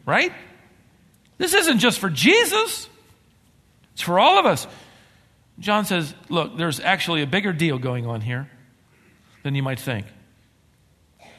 Right? 0.06 0.32
This 1.38 1.54
isn't 1.54 1.78
just 1.78 1.98
for 1.98 2.08
Jesus, 2.08 2.88
it's 3.92 4.02
for 4.02 4.18
all 4.18 4.38
of 4.38 4.46
us. 4.46 4.66
John 5.58 5.84
says, 5.84 6.14
Look, 6.28 6.56
there's 6.56 6.80
actually 6.80 7.22
a 7.22 7.26
bigger 7.26 7.52
deal 7.52 7.78
going 7.78 8.06
on 8.06 8.20
here 8.20 8.50
than 9.42 9.54
you 9.54 9.62
might 9.62 9.80
think. 9.80 10.06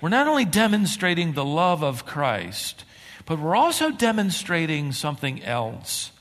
We're 0.02 0.10
not 0.10 0.28
only 0.28 0.46
demonstrating 0.46 1.34
the 1.34 1.46
love 1.46 1.84
of 1.84 2.06
Christ, 2.06 2.86
but 3.26 3.40
we're 3.40 3.56
also 3.56 3.92
demonstrating 3.92 4.92
something 4.92 5.44
else. 5.44 6.12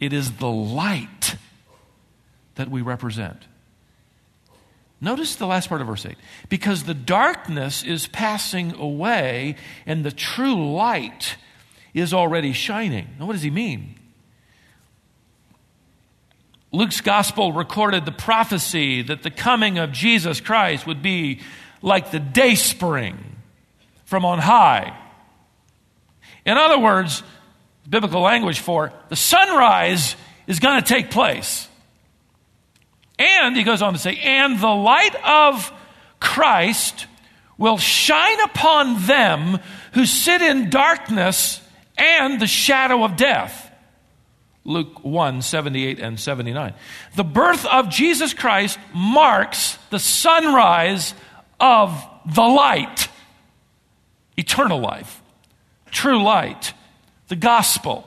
It 0.00 0.12
is 0.12 0.32
the 0.32 0.50
light 0.50 1.36
that 2.56 2.68
we 2.68 2.82
represent. 2.82 3.46
Notice 5.00 5.36
the 5.36 5.46
last 5.46 5.68
part 5.68 5.80
of 5.80 5.86
verse 5.86 6.04
8. 6.04 6.16
Because 6.48 6.84
the 6.84 6.94
darkness 6.94 7.84
is 7.84 8.08
passing 8.08 8.74
away 8.74 9.56
and 9.86 10.04
the 10.04 10.10
true 10.10 10.72
light 10.72 11.36
is 11.94 12.12
already 12.12 12.52
shining. 12.52 13.08
Now, 13.18 13.26
what 13.26 13.34
does 13.34 13.42
he 13.42 13.50
mean? 13.50 13.97
Luke's 16.70 17.00
gospel 17.00 17.52
recorded 17.52 18.04
the 18.04 18.12
prophecy 18.12 19.02
that 19.02 19.22
the 19.22 19.30
coming 19.30 19.78
of 19.78 19.92
Jesus 19.92 20.40
Christ 20.40 20.86
would 20.86 21.02
be 21.02 21.40
like 21.80 22.10
the 22.10 22.20
day 22.20 22.54
spring 22.54 23.16
from 24.04 24.24
on 24.24 24.38
high. 24.38 24.96
In 26.44 26.56
other 26.56 26.78
words, 26.78 27.22
biblical 27.88 28.20
language 28.20 28.60
for 28.60 28.92
the 29.08 29.16
sunrise 29.16 30.14
is 30.46 30.60
going 30.60 30.82
to 30.82 30.86
take 30.86 31.10
place. 31.10 31.68
And 33.18 33.56
he 33.56 33.64
goes 33.64 33.82
on 33.82 33.94
to 33.94 33.98
say, 33.98 34.16
and 34.16 34.60
the 34.60 34.68
light 34.68 35.14
of 35.24 35.72
Christ 36.20 37.06
will 37.56 37.78
shine 37.78 38.40
upon 38.40 39.06
them 39.06 39.58
who 39.92 40.06
sit 40.06 40.40
in 40.40 40.70
darkness 40.70 41.60
and 41.96 42.40
the 42.40 42.46
shadow 42.46 43.04
of 43.04 43.16
death. 43.16 43.67
Luke 44.64 45.04
1 45.04 45.42
78 45.42 45.98
and 45.98 46.18
79. 46.18 46.74
The 47.16 47.24
birth 47.24 47.64
of 47.66 47.88
Jesus 47.88 48.34
Christ 48.34 48.78
marks 48.92 49.78
the 49.90 49.98
sunrise 49.98 51.14
of 51.60 52.04
the 52.26 52.42
light, 52.42 53.08
eternal 54.36 54.80
life, 54.80 55.22
true 55.90 56.22
light, 56.22 56.74
the 57.28 57.36
gospel. 57.36 58.04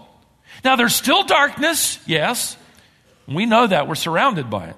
Now, 0.63 0.75
there's 0.75 0.95
still 0.95 1.23
darkness, 1.23 1.99
yes. 2.05 2.55
We 3.27 3.45
know 3.45 3.65
that. 3.65 3.87
We're 3.87 3.95
surrounded 3.95 4.49
by 4.49 4.67
it. 4.67 4.75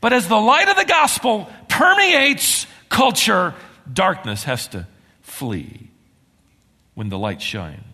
But 0.00 0.12
as 0.12 0.28
the 0.28 0.36
light 0.36 0.68
of 0.68 0.76
the 0.76 0.84
gospel 0.84 1.48
permeates 1.68 2.66
culture, 2.90 3.54
darkness 3.90 4.44
has 4.44 4.68
to 4.68 4.86
flee 5.22 5.88
when 6.94 7.08
the 7.08 7.18
light 7.18 7.40
shines. 7.40 7.93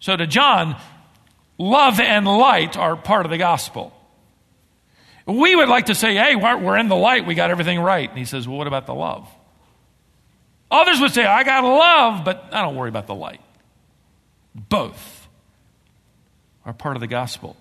So, 0.00 0.16
to 0.16 0.26
John, 0.26 0.76
love 1.58 2.00
and 2.00 2.26
light 2.26 2.76
are 2.76 2.96
part 2.96 3.26
of 3.26 3.30
the 3.30 3.38
gospel. 3.38 3.92
We 5.26 5.54
would 5.54 5.68
like 5.68 5.86
to 5.86 5.94
say, 5.94 6.14
hey, 6.14 6.36
we're 6.36 6.78
in 6.78 6.88
the 6.88 6.96
light, 6.96 7.26
we 7.26 7.34
got 7.34 7.50
everything 7.50 7.80
right. 7.80 8.08
And 8.08 8.18
he 8.18 8.24
says, 8.24 8.48
well, 8.48 8.56
what 8.56 8.66
about 8.66 8.86
the 8.86 8.94
love? 8.94 9.28
Others 10.70 11.00
would 11.00 11.12
say, 11.12 11.24
I 11.24 11.44
got 11.44 11.64
love, 11.64 12.24
but 12.24 12.48
I 12.52 12.62
don't 12.62 12.76
worry 12.76 12.88
about 12.88 13.06
the 13.06 13.14
light. 13.14 13.40
Both 14.54 15.28
are 16.64 16.72
part 16.72 16.96
of 16.96 17.00
the 17.00 17.06
gospel 17.06 17.56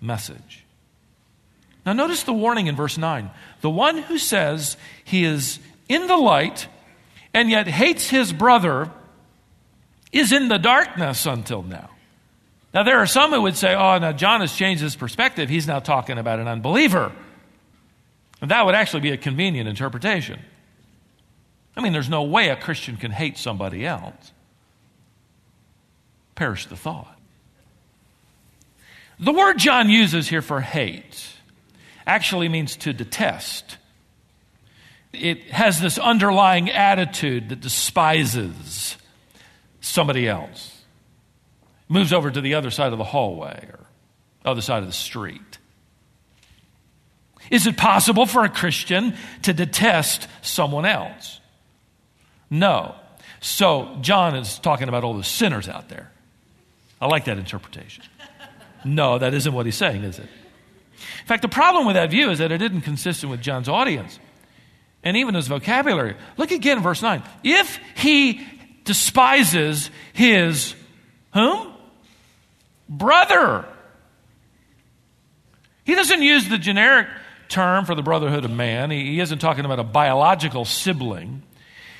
message. 0.00 0.64
Now, 1.84 1.92
notice 1.94 2.22
the 2.22 2.32
warning 2.32 2.66
in 2.66 2.76
verse 2.76 2.98
9. 2.98 3.30
The 3.60 3.70
one 3.70 3.98
who 3.98 4.18
says 4.18 4.76
he 5.04 5.24
is 5.24 5.58
in 5.88 6.06
the 6.06 6.16
light 6.16 6.68
and 7.34 7.50
yet 7.50 7.66
hates 7.66 8.08
his 8.08 8.32
brother 8.32 8.90
is 10.12 10.32
in 10.32 10.48
the 10.48 10.58
darkness 10.58 11.26
until 11.26 11.62
now. 11.62 11.90
Now, 12.74 12.82
there 12.84 12.98
are 12.98 13.06
some 13.06 13.32
who 13.32 13.42
would 13.42 13.56
say, 13.56 13.74
oh, 13.74 13.98
now 13.98 14.12
John 14.12 14.40
has 14.40 14.54
changed 14.54 14.82
his 14.82 14.96
perspective. 14.96 15.48
He's 15.48 15.66
now 15.66 15.78
talking 15.78 16.18
about 16.18 16.38
an 16.38 16.48
unbeliever. 16.48 17.12
And 18.40 18.50
that 18.50 18.64
would 18.64 18.74
actually 18.74 19.00
be 19.00 19.10
a 19.10 19.16
convenient 19.16 19.68
interpretation. 19.68 20.40
I 21.76 21.80
mean, 21.80 21.92
there's 21.92 22.08
no 22.08 22.22
way 22.22 22.48
a 22.48 22.56
Christian 22.56 22.96
can 22.96 23.10
hate 23.10 23.36
somebody 23.38 23.86
else. 23.86 24.32
Perish 26.34 26.66
the 26.66 26.76
thought. 26.76 27.18
The 29.18 29.32
word 29.32 29.58
John 29.58 29.88
uses 29.88 30.28
here 30.28 30.42
for 30.42 30.60
hate 30.60 31.28
actually 32.06 32.48
means 32.48 32.76
to 32.76 32.92
detest. 32.92 33.76
It 35.12 35.44
has 35.50 35.80
this 35.80 35.98
underlying 35.98 36.70
attitude 36.70 37.50
that 37.50 37.60
despises 37.60 38.96
somebody 39.92 40.26
else 40.26 40.82
moves 41.88 42.12
over 42.12 42.30
to 42.30 42.40
the 42.40 42.54
other 42.54 42.70
side 42.70 42.92
of 42.92 42.98
the 42.98 43.04
hallway 43.04 43.68
or 43.70 43.86
other 44.44 44.62
side 44.62 44.82
of 44.82 44.86
the 44.86 44.94
street. 44.94 45.58
Is 47.50 47.66
it 47.66 47.76
possible 47.76 48.24
for 48.24 48.44
a 48.44 48.48
Christian 48.48 49.14
to 49.42 49.52
detest 49.52 50.26
someone 50.40 50.86
else? 50.86 51.40
No. 52.48 52.94
So, 53.40 53.98
John 54.00 54.36
is 54.36 54.58
talking 54.58 54.88
about 54.88 55.04
all 55.04 55.14
the 55.14 55.24
sinners 55.24 55.68
out 55.68 55.88
there. 55.88 56.10
I 57.00 57.06
like 57.06 57.26
that 57.26 57.36
interpretation. 57.36 58.04
No, 58.84 59.18
that 59.18 59.34
isn't 59.34 59.52
what 59.52 59.66
he's 59.66 59.76
saying, 59.76 60.04
is 60.04 60.18
it? 60.18 60.28
In 61.20 61.26
fact, 61.26 61.42
the 61.42 61.48
problem 61.48 61.86
with 61.86 61.94
that 61.94 62.10
view 62.10 62.30
is 62.30 62.38
that 62.38 62.52
it 62.52 62.62
isn't 62.62 62.82
consistent 62.82 63.30
with 63.30 63.40
John's 63.40 63.68
audience 63.68 64.18
and 65.02 65.16
even 65.16 65.34
his 65.34 65.48
vocabulary. 65.48 66.16
Look 66.36 66.50
again 66.52 66.78
in 66.78 66.82
verse 66.82 67.02
9. 67.02 67.22
If 67.42 67.78
he 67.96 68.40
despises 68.84 69.90
his 70.12 70.74
whom? 71.34 71.72
Brother. 72.88 73.66
He 75.84 75.94
doesn't 75.94 76.22
use 76.22 76.48
the 76.48 76.58
generic 76.58 77.08
term 77.48 77.84
for 77.84 77.94
the 77.94 78.02
brotherhood 78.02 78.44
of 78.44 78.50
man. 78.50 78.90
He, 78.90 79.12
he 79.12 79.20
isn't 79.20 79.38
talking 79.38 79.64
about 79.64 79.78
a 79.78 79.84
biological 79.84 80.64
sibling. 80.64 81.42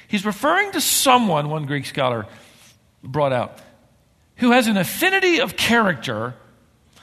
He's 0.08 0.24
referring 0.24 0.72
to 0.72 0.80
someone, 0.80 1.48
one 1.48 1.66
Greek 1.66 1.86
scholar 1.86 2.26
brought 3.02 3.32
out, 3.32 3.58
who 4.36 4.52
has 4.52 4.66
an 4.66 4.76
affinity 4.76 5.40
of 5.40 5.56
character 5.56 6.34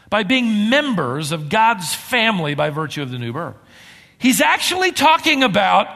by 0.10 0.24
being 0.24 0.70
members 0.70 1.32
of 1.32 1.50
God's 1.50 1.94
family 1.94 2.56
by 2.56 2.70
virtue 2.70 3.02
of 3.02 3.12
the 3.12 3.18
new 3.18 3.34
birth. 3.34 3.56
He's 4.18 4.42
actually 4.42 4.92
talking 4.92 5.44
about 5.44 5.88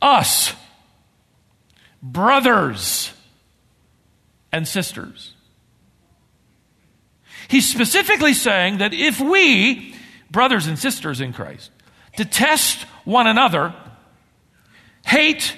us, 0.00 0.54
brothers 2.02 3.12
and 4.56 4.66
sisters. 4.66 5.34
He's 7.48 7.70
specifically 7.70 8.32
saying 8.32 8.78
that 8.78 8.94
if 8.94 9.20
we, 9.20 9.94
brothers 10.30 10.66
and 10.66 10.78
sisters 10.78 11.20
in 11.20 11.34
Christ, 11.34 11.70
detest 12.16 12.82
one 13.04 13.26
another, 13.26 13.74
hate 15.04 15.54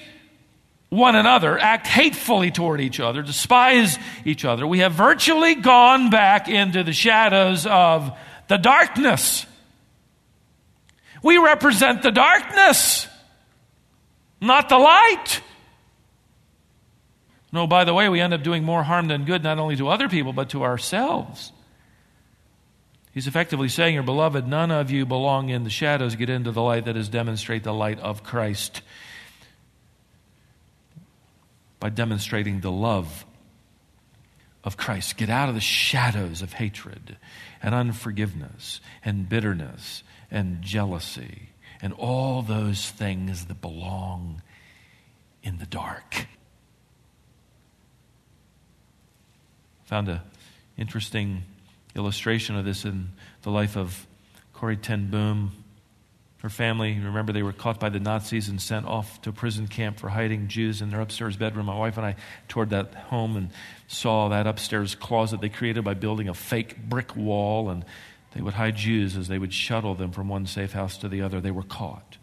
one 0.90 1.14
another, 1.14 1.58
act 1.58 1.86
hatefully 1.86 2.50
toward 2.50 2.80
each 2.80 2.98
other, 2.98 3.22
despise 3.22 3.98
each 4.24 4.44
other, 4.44 4.66
we 4.66 4.80
have 4.80 4.92
virtually 4.92 5.54
gone 5.54 6.10
back 6.10 6.48
into 6.48 6.82
the 6.82 6.92
shadows 6.92 7.66
of 7.66 8.10
the 8.48 8.56
darkness. 8.58 9.46
We 11.22 11.38
represent 11.38 12.02
the 12.02 12.10
darkness, 12.10 13.06
not 14.40 14.68
the 14.68 14.78
light. 14.78 15.40
No, 17.50 17.66
by 17.66 17.84
the 17.84 17.94
way, 17.94 18.08
we 18.08 18.20
end 18.20 18.34
up 18.34 18.42
doing 18.42 18.64
more 18.64 18.82
harm 18.82 19.08
than 19.08 19.24
good, 19.24 19.42
not 19.42 19.58
only 19.58 19.76
to 19.76 19.88
other 19.88 20.08
people, 20.08 20.32
but 20.32 20.50
to 20.50 20.64
ourselves. 20.64 21.52
He's 23.12 23.26
effectively 23.26 23.68
saying, 23.68 23.94
Your 23.94 24.02
beloved, 24.02 24.46
none 24.46 24.70
of 24.70 24.90
you 24.90 25.06
belong 25.06 25.48
in 25.48 25.64
the 25.64 25.70
shadows, 25.70 26.14
get 26.14 26.28
into 26.28 26.52
the 26.52 26.62
light 26.62 26.84
that 26.84 26.96
is 26.96 27.08
demonstrate 27.08 27.64
the 27.64 27.72
light 27.72 27.98
of 28.00 28.22
Christ 28.22 28.82
by 31.80 31.88
demonstrating 31.88 32.60
the 32.60 32.70
love 32.70 33.24
of 34.62 34.76
Christ. 34.76 35.16
Get 35.16 35.30
out 35.30 35.48
of 35.48 35.54
the 35.54 35.60
shadows 35.60 36.42
of 36.42 36.52
hatred 36.54 37.16
and 37.62 37.74
unforgiveness 37.74 38.80
and 39.04 39.28
bitterness 39.28 40.02
and 40.30 40.60
jealousy 40.60 41.48
and 41.80 41.92
all 41.94 42.42
those 42.42 42.90
things 42.90 43.46
that 43.46 43.60
belong 43.60 44.42
in 45.42 45.58
the 45.58 45.66
dark. 45.66 46.26
Found 49.88 50.10
an 50.10 50.20
interesting 50.76 51.44
illustration 51.96 52.56
of 52.56 52.66
this 52.66 52.84
in 52.84 53.08
the 53.40 53.50
life 53.50 53.74
of 53.74 54.06
Corrie 54.52 54.76
ten 54.76 55.08
Boom. 55.08 55.52
Her 56.42 56.50
family, 56.50 56.92
remember, 56.92 57.32
they 57.32 57.42
were 57.42 57.54
caught 57.54 57.80
by 57.80 57.88
the 57.88 57.98
Nazis 57.98 58.50
and 58.50 58.60
sent 58.60 58.84
off 58.84 59.22
to 59.22 59.30
a 59.30 59.32
prison 59.32 59.66
camp 59.66 59.98
for 59.98 60.10
hiding 60.10 60.48
Jews 60.48 60.82
in 60.82 60.90
their 60.90 61.00
upstairs 61.00 61.38
bedroom. 61.38 61.66
My 61.66 61.78
wife 61.78 61.96
and 61.96 62.04
I 62.04 62.16
toured 62.48 62.68
that 62.68 62.94
home 62.94 63.34
and 63.34 63.48
saw 63.86 64.28
that 64.28 64.46
upstairs 64.46 64.94
closet 64.94 65.40
they 65.40 65.48
created 65.48 65.84
by 65.84 65.94
building 65.94 66.28
a 66.28 66.34
fake 66.34 66.76
brick 66.86 67.16
wall, 67.16 67.70
and 67.70 67.82
they 68.34 68.42
would 68.42 68.54
hide 68.54 68.76
Jews 68.76 69.16
as 69.16 69.28
they 69.28 69.38
would 69.38 69.54
shuttle 69.54 69.94
them 69.94 70.12
from 70.12 70.28
one 70.28 70.44
safe 70.44 70.72
house 70.72 70.98
to 70.98 71.08
the 71.08 71.22
other. 71.22 71.40
They 71.40 71.50
were 71.50 71.62
caught. 71.62 72.18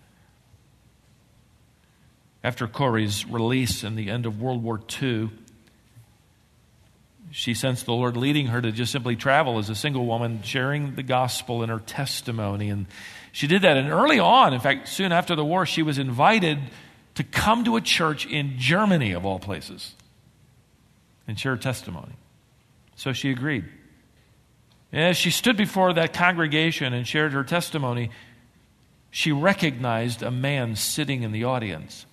After 2.44 2.68
Corrie's 2.68 3.26
release 3.26 3.84
in 3.84 3.96
the 3.96 4.12
end 4.12 4.28
of 4.28 4.40
World 4.40 4.62
War 4.62 4.80
II, 5.02 5.32
she 7.36 7.54
sensed 7.54 7.86
the 7.86 7.92
Lord 7.92 8.16
leading 8.16 8.48
her 8.48 8.62
to 8.62 8.72
just 8.72 8.94
simply 8.94 9.18
travel 9.18 9.58
as 9.58 9.70
a 9.70 9.76
single 9.76 10.06
woman, 10.06 10.42
sharing 10.42 10.96
the 10.96 11.04
gospel 11.04 11.64
and 11.64 11.70
her 11.70 11.82
testimony. 11.82 12.70
And 12.70 12.86
she 13.34 13.46
did 13.46 13.64
that. 13.64 13.76
And 13.76 13.92
early 13.92 14.20
on, 14.20 14.54
in 14.54 14.62
fact, 14.62 14.88
soon 14.88 15.12
after 15.12 15.36
the 15.36 15.44
war, 15.44 15.66
she 15.66 15.84
was 15.84 15.98
invited 15.98 16.60
to 17.16 17.26
come 17.26 17.66
to 17.66 17.76
a 17.76 17.82
church 17.82 18.26
in 18.26 18.58
Germany, 18.58 19.12
of 19.12 19.26
all 19.26 19.38
places, 19.38 19.96
and 21.28 21.38
share 21.38 21.58
testimony. 21.58 22.14
So 22.96 23.12
she 23.12 23.32
agreed. 23.32 23.66
As 24.94 25.18
she 25.18 25.30
stood 25.30 25.58
before 25.58 25.92
that 25.92 26.14
congregation 26.14 26.94
and 26.94 27.06
shared 27.06 27.34
her 27.34 27.44
testimony, 27.44 28.12
she 29.12 29.34
recognized 29.34 30.24
a 30.24 30.32
man 30.32 30.78
sitting 30.78 31.24
in 31.24 31.34
the 31.34 31.44
audience. 31.44 32.06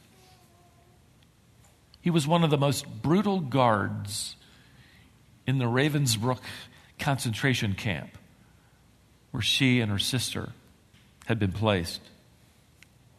He 2.00 2.10
was 2.10 2.26
one 2.26 2.42
of 2.42 2.50
the 2.50 2.58
most 2.58 3.02
brutal 3.02 3.38
guards 3.38 4.34
in 5.46 5.58
the 5.58 5.64
Ravensbrück 5.64 6.40
concentration 6.98 7.74
camp 7.74 8.16
where 9.30 9.42
she 9.42 9.80
and 9.80 9.90
her 9.90 9.98
sister 9.98 10.50
had 11.26 11.38
been 11.38 11.52
placed. 11.52 12.00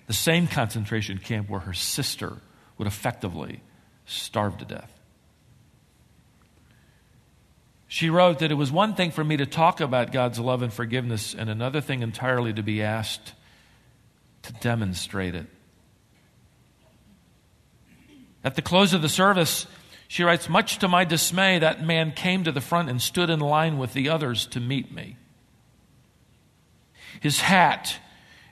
The 0.07 0.13
same 0.13 0.47
concentration 0.47 1.17
camp 1.17 1.49
where 1.49 1.61
her 1.61 1.73
sister 1.73 2.37
would 2.77 2.87
effectively 2.87 3.61
starve 4.05 4.57
to 4.59 4.65
death. 4.65 4.91
She 7.87 8.09
wrote 8.09 8.39
that 8.39 8.51
it 8.51 8.55
was 8.55 8.71
one 8.71 8.95
thing 8.95 9.11
for 9.11 9.23
me 9.23 9.37
to 9.37 9.45
talk 9.45 9.79
about 9.79 10.11
God's 10.11 10.39
love 10.39 10.63
and 10.63 10.73
forgiveness, 10.73 11.35
and 11.35 11.49
another 11.49 11.79
thing 11.79 12.01
entirely 12.01 12.51
to 12.53 12.63
be 12.63 12.81
asked 12.81 13.33
to 14.43 14.53
demonstrate 14.53 15.35
it. 15.35 15.45
At 18.43 18.55
the 18.55 18.61
close 18.61 18.93
of 18.93 19.01
the 19.01 19.09
service, 19.09 19.67
she 20.13 20.23
writes, 20.23 20.47
Much 20.47 20.77
to 20.77 20.87
my 20.87 21.05
dismay, 21.05 21.57
that 21.57 21.83
man 21.83 22.11
came 22.11 22.43
to 22.43 22.51
the 22.51 22.61
front 22.61 22.87
and 22.87 23.01
stood 23.01 23.31
in 23.31 23.39
line 23.39 23.79
with 23.79 23.93
the 23.93 24.09
others 24.09 24.45
to 24.45 24.59
meet 24.59 24.93
me. 24.93 25.17
His 27.19 27.41
hat 27.41 27.97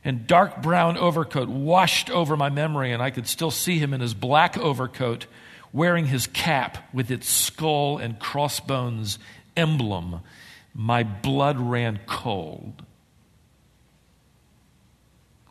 and 0.04 0.26
dark 0.26 0.64
brown 0.64 0.98
overcoat 0.98 1.50
washed 1.50 2.10
over 2.10 2.36
my 2.36 2.50
memory, 2.50 2.92
and 2.92 3.00
I 3.00 3.12
could 3.12 3.28
still 3.28 3.52
see 3.52 3.78
him 3.78 3.94
in 3.94 4.02
his 4.02 4.16
black 4.16 4.58
overcoat 4.58 5.28
wearing 5.72 6.08
his 6.08 6.26
cap 6.26 6.80
with 6.96 7.12
its 7.12 7.30
skull 7.30 8.00
and 8.00 8.18
crossbones 8.18 9.20
emblem. 9.56 10.22
My 10.74 11.04
blood 11.04 11.60
ran 11.60 12.00
cold. 12.08 12.82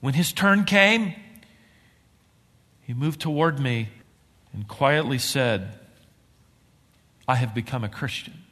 When 0.01 0.15
his 0.15 0.33
turn 0.33 0.65
came, 0.65 1.15
he 2.83 2.95
moved 2.95 3.21
toward 3.21 3.61
me 3.61 3.91
and 4.53 4.67
quietly 4.67 5.19
said, 5.19 5.77
I 7.31 7.37
have 7.37 7.55
become 7.55 7.85
a 7.85 7.89
Christian. 7.89 8.43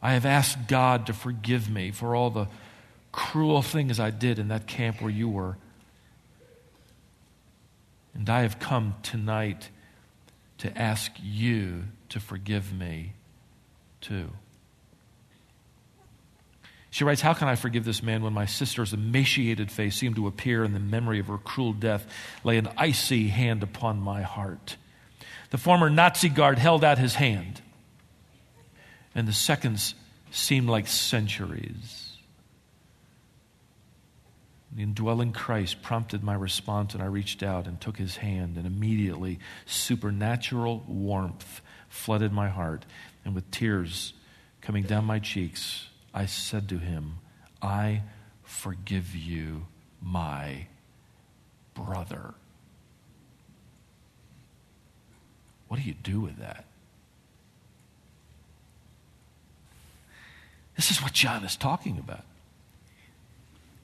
I 0.00 0.12
have 0.12 0.24
asked 0.24 0.68
God 0.68 1.06
to 1.06 1.12
forgive 1.12 1.68
me 1.68 1.90
for 1.90 2.14
all 2.14 2.30
the 2.30 2.46
cruel 3.10 3.62
things 3.62 3.98
I 3.98 4.10
did 4.10 4.38
in 4.38 4.46
that 4.48 4.68
camp 4.68 5.02
where 5.02 5.10
you 5.10 5.28
were. 5.28 5.56
And 8.14 8.30
I 8.30 8.42
have 8.42 8.60
come 8.60 8.94
tonight 9.02 9.70
to 10.58 10.78
ask 10.78 11.10
you 11.20 11.82
to 12.10 12.20
forgive 12.20 12.72
me 12.72 13.14
too. 14.00 14.30
She 16.90 17.02
writes, 17.02 17.22
How 17.22 17.34
can 17.34 17.48
I 17.48 17.56
forgive 17.56 17.84
this 17.84 18.04
man 18.04 18.22
when 18.22 18.32
my 18.32 18.46
sister's 18.46 18.92
emaciated 18.92 19.72
face 19.72 19.96
seemed 19.96 20.14
to 20.14 20.28
appear 20.28 20.62
in 20.62 20.74
the 20.74 20.78
memory 20.78 21.18
of 21.18 21.26
her 21.26 21.38
cruel 21.38 21.72
death, 21.72 22.06
lay 22.44 22.56
an 22.56 22.68
icy 22.76 23.26
hand 23.26 23.64
upon 23.64 23.98
my 23.98 24.22
heart? 24.22 24.76
The 25.54 25.58
former 25.58 25.88
Nazi 25.88 26.30
guard 26.30 26.58
held 26.58 26.82
out 26.82 26.98
his 26.98 27.14
hand, 27.14 27.62
and 29.14 29.28
the 29.28 29.32
seconds 29.32 29.94
seemed 30.32 30.68
like 30.68 30.88
centuries. 30.88 32.16
The 34.72 34.82
indwelling 34.82 35.30
Christ 35.30 35.80
prompted 35.80 36.24
my 36.24 36.34
response, 36.34 36.92
and 36.92 37.00
I 37.00 37.06
reached 37.06 37.44
out 37.44 37.68
and 37.68 37.80
took 37.80 37.98
his 37.98 38.16
hand, 38.16 38.56
and 38.56 38.66
immediately 38.66 39.38
supernatural 39.64 40.82
warmth 40.88 41.60
flooded 41.88 42.32
my 42.32 42.48
heart. 42.48 42.84
And 43.24 43.32
with 43.32 43.48
tears 43.52 44.12
coming 44.60 44.82
down 44.82 45.04
my 45.04 45.20
cheeks, 45.20 45.86
I 46.12 46.26
said 46.26 46.68
to 46.70 46.78
him, 46.78 47.18
I 47.62 48.02
forgive 48.42 49.14
you, 49.14 49.68
my 50.02 50.66
brother. 51.74 52.34
What 55.68 55.80
do 55.80 55.86
you 55.86 55.94
do 55.94 56.20
with 56.20 56.38
that? 56.38 56.64
This 60.76 60.90
is 60.90 61.02
what 61.02 61.12
John 61.12 61.44
is 61.44 61.56
talking 61.56 61.98
about. 61.98 62.24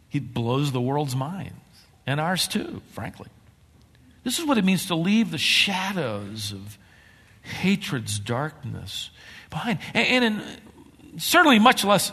He 0.09 0.19
blows 0.19 0.73
the 0.73 0.81
world's 0.81 1.15
minds, 1.15 1.55
and 2.07 2.21
ours 2.21 2.49
too, 2.49 2.83
frankly. 2.93 3.29
This 4.25 4.39
is 4.39 4.45
what 4.45 4.59
it 4.59 4.65
means 4.65 4.87
to 4.87 4.95
leave 4.95 5.31
the 5.31 5.39
shadows 5.39 6.53
of 6.53 6.79
hatred's 7.43 8.19
darkness 8.19 9.11
behind. 9.49 9.79
And 9.95 10.25
in 10.25 10.43
certainly 11.19 11.59
much 11.59 11.85
less 11.85 12.13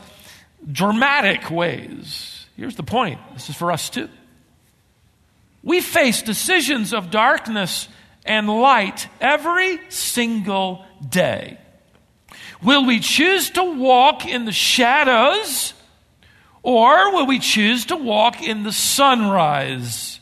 dramatic 0.71 1.49
ways. 1.49 2.45
Here's 2.55 2.75
the 2.75 2.83
point 2.83 3.19
this 3.33 3.49
is 3.49 3.55
for 3.55 3.71
us 3.71 3.89
too. 3.89 4.09
We 5.63 5.81
face 5.81 6.21
decisions 6.21 6.93
of 6.93 7.11
darkness 7.11 7.87
and 8.27 8.47
light 8.47 9.07
every 9.21 9.79
single 9.89 10.85
day. 11.07 11.57
Will 12.63 12.85
we 12.85 12.99
choose 12.99 13.51
to 13.51 13.63
walk 13.63 14.25
in 14.25 14.45
the 14.45 14.51
shadows 14.51 15.73
or 16.63 17.13
will 17.13 17.27
we 17.27 17.39
choose 17.39 17.85
to 17.85 17.95
walk 17.95 18.41
in 18.41 18.63
the 18.63 18.71
sunrise? 18.71 20.19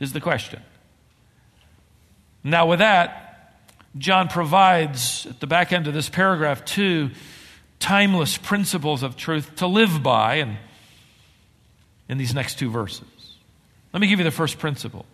Is 0.00 0.12
the 0.12 0.20
question. 0.20 0.62
Now, 2.42 2.66
with 2.66 2.80
that, 2.80 3.54
John 3.96 4.28
provides 4.28 5.26
at 5.26 5.40
the 5.40 5.46
back 5.46 5.72
end 5.72 5.86
of 5.86 5.94
this 5.94 6.08
paragraph 6.08 6.64
two 6.64 7.10
timeless 7.78 8.38
principles 8.38 9.02
of 9.02 9.16
truth 9.16 9.56
to 9.56 9.66
live 9.66 10.02
by 10.02 10.36
and 10.36 10.56
in 12.08 12.18
these 12.18 12.34
next 12.34 12.58
two 12.58 12.70
verses. 12.70 13.06
Let 13.92 14.00
me 14.00 14.08
give 14.08 14.18
you 14.18 14.24
the 14.24 14.30
first 14.30 14.58
principle. 14.58 15.06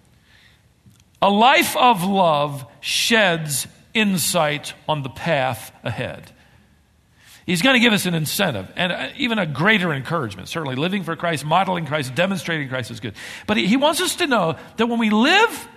A 1.22 1.30
life 1.30 1.76
of 1.76 2.04
love 2.04 2.64
sheds 2.80 3.66
insight 3.92 4.74
on 4.88 5.02
the 5.02 5.10
path 5.10 5.72
ahead. 5.82 6.30
He's 7.46 7.62
going 7.62 7.74
to 7.74 7.80
give 7.80 7.92
us 7.92 8.06
an 8.06 8.14
incentive 8.14 8.70
and 8.76 8.92
uh, 8.92 9.08
even 9.16 9.38
a 9.38 9.46
greater 9.46 9.92
encouragement. 9.92 10.48
Certainly, 10.48 10.76
living 10.76 11.02
for 11.02 11.16
Christ, 11.16 11.44
modeling 11.44 11.84
Christ, 11.84 12.14
demonstrating 12.14 12.68
Christ 12.68 12.90
is 12.90 13.00
good. 13.00 13.14
But 13.46 13.56
he 13.56 13.76
wants 13.76 14.00
us 14.00 14.16
to 14.16 14.26
know 14.26 14.56
that 14.76 14.86
when 14.86 14.98
we 14.98 15.10
live 15.10 15.68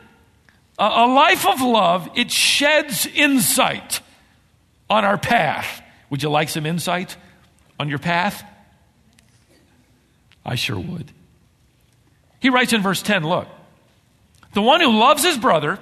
a 0.77 1.07
life 1.07 1.47
of 1.47 1.61
love, 1.61 2.09
it 2.15 2.31
sheds 2.31 3.05
insight 3.07 4.01
on 4.89 5.05
our 5.05 5.17
path. 5.17 5.81
Would 6.09 6.23
you 6.23 6.29
like 6.29 6.49
some 6.49 6.65
insight 6.65 7.15
on 7.79 7.89
your 7.89 7.99
path? 7.99 8.43
I 10.45 10.55
sure 10.55 10.79
would. 10.79 11.11
He 12.39 12.49
writes 12.49 12.73
in 12.73 12.81
verse 12.81 13.01
10 13.01 13.23
look, 13.23 13.47
the 14.53 14.61
one 14.61 14.81
who 14.81 14.97
loves 14.97 15.23
his 15.23 15.37
brother 15.37 15.79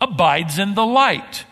abides 0.00 0.58
in 0.58 0.74
the 0.74 0.86
light. 0.86 1.44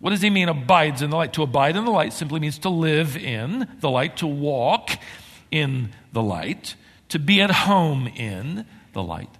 What 0.00 0.10
does 0.10 0.22
he 0.22 0.30
mean, 0.30 0.48
abides 0.48 1.02
in 1.02 1.10
the 1.10 1.16
light? 1.16 1.32
To 1.34 1.42
abide 1.42 1.76
in 1.76 1.84
the 1.84 1.90
light 1.90 2.12
simply 2.12 2.40
means 2.40 2.58
to 2.60 2.68
live 2.68 3.16
in 3.16 3.68
the 3.80 3.90
light, 3.90 4.18
to 4.18 4.26
walk 4.26 4.90
in 5.50 5.90
the 6.12 6.22
light, 6.22 6.76
to 7.08 7.18
be 7.18 7.40
at 7.40 7.50
home 7.50 8.06
in 8.06 8.64
the 8.92 9.02
light. 9.02 9.30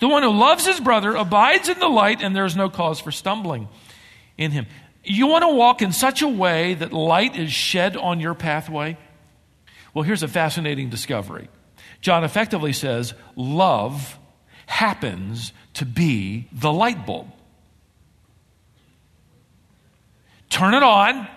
The 0.00 0.08
one 0.08 0.22
who 0.22 0.30
loves 0.30 0.66
his 0.66 0.80
brother 0.80 1.14
abides 1.14 1.68
in 1.68 1.78
the 1.78 1.88
light, 1.88 2.22
and 2.22 2.34
there 2.34 2.44
is 2.44 2.56
no 2.56 2.68
cause 2.68 3.00
for 3.00 3.10
stumbling 3.10 3.68
in 4.36 4.50
him. 4.50 4.66
You 5.02 5.26
want 5.26 5.42
to 5.42 5.54
walk 5.54 5.82
in 5.82 5.92
such 5.92 6.22
a 6.22 6.28
way 6.28 6.74
that 6.74 6.92
light 6.92 7.36
is 7.36 7.52
shed 7.52 7.96
on 7.96 8.20
your 8.20 8.34
pathway? 8.34 8.98
Well, 9.94 10.02
here's 10.02 10.22
a 10.22 10.28
fascinating 10.28 10.88
discovery. 10.88 11.48
John 12.00 12.24
effectively 12.24 12.72
says, 12.72 13.14
Love 13.34 14.18
happens 14.70 15.52
to 15.74 15.84
be 15.84 16.46
the 16.52 16.72
light 16.72 17.04
bulb. 17.04 17.26
Turn 20.48 20.74
it 20.74 20.82
on, 20.82 21.28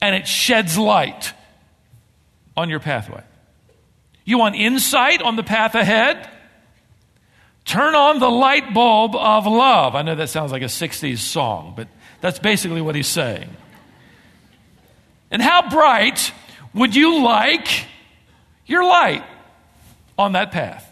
and 0.00 0.14
it 0.14 0.26
sheds 0.26 0.76
light 0.76 1.32
on 2.56 2.68
your 2.68 2.80
pathway. 2.80 3.22
You 4.24 4.38
want 4.38 4.56
insight 4.56 5.22
on 5.22 5.36
the 5.36 5.42
path 5.42 5.74
ahead? 5.74 6.28
Turn 7.64 7.94
on 7.94 8.18
the 8.18 8.30
light 8.30 8.72
bulb 8.72 9.14
of 9.14 9.46
love. 9.46 9.94
I 9.94 10.02
know 10.02 10.14
that 10.14 10.28
sounds 10.28 10.52
like 10.52 10.62
a 10.62 10.66
60s 10.66 11.18
song, 11.18 11.74
but 11.76 11.88
that's 12.20 12.38
basically 12.38 12.80
what 12.80 12.94
he's 12.94 13.06
saying. 13.08 13.48
And 15.30 15.42
how 15.42 15.68
bright 15.68 16.32
would 16.74 16.94
you 16.94 17.22
like 17.22 17.86
your 18.66 18.84
light 18.84 19.24
on 20.18 20.32
that 20.32 20.50
path? 20.52 20.85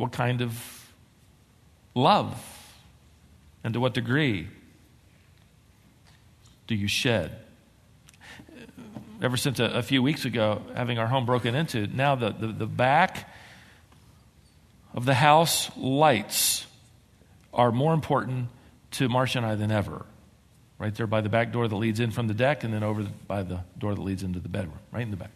What 0.00 0.12
kind 0.12 0.40
of 0.40 0.90
love 1.94 2.34
and 3.62 3.74
to 3.74 3.80
what 3.80 3.92
degree 3.92 4.48
do 6.66 6.74
you 6.74 6.88
shed? 6.88 7.36
Ever 9.20 9.36
since 9.36 9.60
a, 9.60 9.64
a 9.64 9.82
few 9.82 10.02
weeks 10.02 10.24
ago, 10.24 10.62
having 10.74 10.98
our 10.98 11.06
home 11.06 11.26
broken 11.26 11.54
into, 11.54 11.86
now 11.86 12.14
the, 12.14 12.30
the, 12.30 12.46
the 12.46 12.66
back 12.66 13.28
of 14.94 15.04
the 15.04 15.12
house 15.12 15.70
lights 15.76 16.64
are 17.52 17.70
more 17.70 17.92
important 17.92 18.48
to 18.92 19.06
Marcia 19.10 19.36
and 19.36 19.46
I 19.46 19.54
than 19.54 19.70
ever. 19.70 20.06
Right 20.78 20.94
there 20.94 21.06
by 21.06 21.20
the 21.20 21.28
back 21.28 21.52
door 21.52 21.68
that 21.68 21.76
leads 21.76 22.00
in 22.00 22.10
from 22.10 22.26
the 22.26 22.32
deck, 22.32 22.64
and 22.64 22.72
then 22.72 22.82
over 22.82 23.06
by 23.28 23.42
the 23.42 23.60
door 23.76 23.94
that 23.94 24.00
leads 24.00 24.22
into 24.22 24.40
the 24.40 24.48
bedroom, 24.48 24.78
right 24.92 25.02
in 25.02 25.10
the 25.10 25.18
back. 25.18 25.32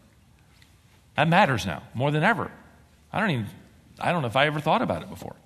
That 1.17 1.29
matters 1.29 1.67
now 1.67 1.83
more 1.93 2.11
than 2.11 2.25
ever. 2.25 2.51
I 3.13 3.21
don't 3.21 3.31
even, 3.31 3.47
I 4.01 4.13
don't 4.13 4.23
know 4.23 4.29
if 4.29 4.37
I 4.37 4.47
ever 4.47 4.61
thought 4.61 4.83
about 4.83 5.03
it 5.03 5.11
before. 5.11 5.37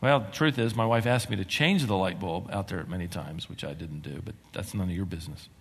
Well, 0.00 0.20
the 0.20 0.30
truth 0.30 0.58
is, 0.58 0.74
my 0.74 0.86
wife 0.86 1.06
asked 1.06 1.30
me 1.30 1.36
to 1.36 1.44
change 1.44 1.84
the 1.86 1.96
light 1.96 2.20
bulb 2.20 2.50
out 2.52 2.68
there 2.68 2.84
many 2.84 3.08
times, 3.08 3.48
which 3.48 3.64
I 3.64 3.72
didn't 3.72 4.02
do, 4.02 4.20
but 4.24 4.34
that's 4.52 4.74
none 4.74 4.88
of 4.88 4.94
your 4.94 5.06
business. 5.06 5.48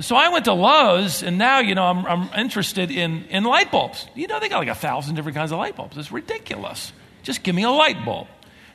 So 0.00 0.16
I 0.16 0.30
went 0.30 0.46
to 0.46 0.54
Lowe's, 0.54 1.22
and 1.22 1.36
now, 1.36 1.58
you 1.58 1.74
know, 1.74 1.84
I'm, 1.84 2.06
I'm 2.06 2.40
interested 2.40 2.90
in, 2.90 3.24
in 3.24 3.44
light 3.44 3.70
bulbs. 3.70 4.06
You 4.14 4.26
know, 4.26 4.40
they 4.40 4.48
got 4.48 4.58
like 4.58 4.68
a 4.68 4.74
thousand 4.74 5.16
different 5.16 5.36
kinds 5.36 5.52
of 5.52 5.58
light 5.58 5.76
bulbs. 5.76 5.98
It's 5.98 6.10
ridiculous. 6.10 6.94
Just 7.22 7.42
give 7.42 7.54
me 7.54 7.64
a 7.64 7.70
light 7.70 8.02
bulb. 8.02 8.26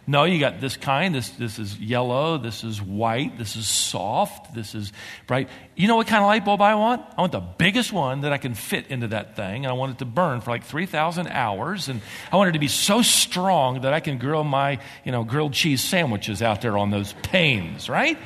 No, 0.10 0.24
you 0.24 0.40
got 0.40 0.62
this 0.62 0.78
kind. 0.78 1.14
This, 1.14 1.30
this 1.32 1.60
is 1.60 1.78
yellow. 1.78 2.38
This 2.38 2.64
is 2.64 2.82
white. 2.82 3.38
This 3.38 3.58
is 3.58 3.68
soft. 3.68 4.56
This 4.56 4.74
is 4.74 4.94
bright. 5.28 5.50
You 5.76 5.90
know 5.90 5.98
what 5.98 6.08
kind 6.08 6.24
of 6.24 6.28
light 6.28 6.46
bulb 6.46 6.62
I 6.62 6.76
want? 6.76 7.02
I 7.18 7.20
want 7.20 7.34
the 7.34 7.42
biggest 7.42 7.92
one 7.92 8.22
that 8.22 8.32
I 8.32 8.38
can 8.38 8.54
fit 8.54 8.88
into 8.88 9.10
that 9.10 9.36
thing. 9.36 9.66
And 9.66 9.68
I 9.68 9.74
want 9.74 9.92
it 9.92 9.98
to 10.00 10.06
burn 10.06 10.40
for 10.40 10.52
like 10.52 10.64
3,000 10.64 11.28
hours. 11.28 11.90
And 11.90 12.00
I 12.32 12.38
want 12.38 12.48
it 12.48 12.54
to 12.54 12.60
be 12.60 12.70
so 12.70 13.02
strong 13.02 13.82
that 13.82 13.94
I 13.94 14.00
can 14.00 14.18
grill 14.18 14.46
my, 14.46 14.80
you 15.04 15.12
know, 15.12 15.26
grilled 15.26 15.52
cheese 15.52 15.84
sandwiches 15.84 16.42
out 16.42 16.62
there 16.62 16.78
on 16.78 16.90
those 16.90 17.12
panes, 17.12 17.90
right? 17.90 18.18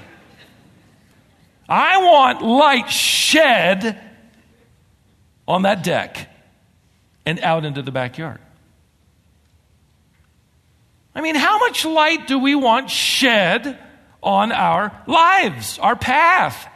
I 1.68 1.98
want 1.98 2.44
light 2.44 2.92
shed 2.92 4.00
on 5.48 5.64
that 5.64 5.84
deck 5.84 6.30
and 7.26 7.40
out 7.40 7.66
into 7.66 7.82
the 7.82 7.92
backyard. 7.92 8.40
I 11.14 11.22
mean, 11.22 11.36
how 11.36 11.60
much 11.60 11.86
light 11.86 12.28
do 12.28 12.40
we 12.40 12.56
want 12.56 12.90
shed 12.90 13.78
on 14.24 14.52
our 14.52 14.92
lives, 15.08 15.78
our 15.80 15.96
path? 15.96 16.68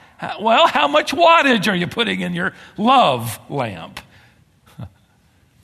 Well, 0.42 0.68
how 0.68 0.88
much 0.88 1.14
wattage 1.14 1.72
are 1.72 1.76
you 1.76 1.88
putting 1.88 2.22
in 2.22 2.34
your 2.34 2.54
love 2.78 3.40
lamp? 3.50 4.00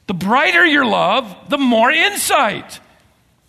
The 0.07 0.15
brighter 0.15 0.65
your 0.65 0.86
love, 0.86 1.34
the 1.47 1.57
more 1.57 1.89
insight. 1.89 2.81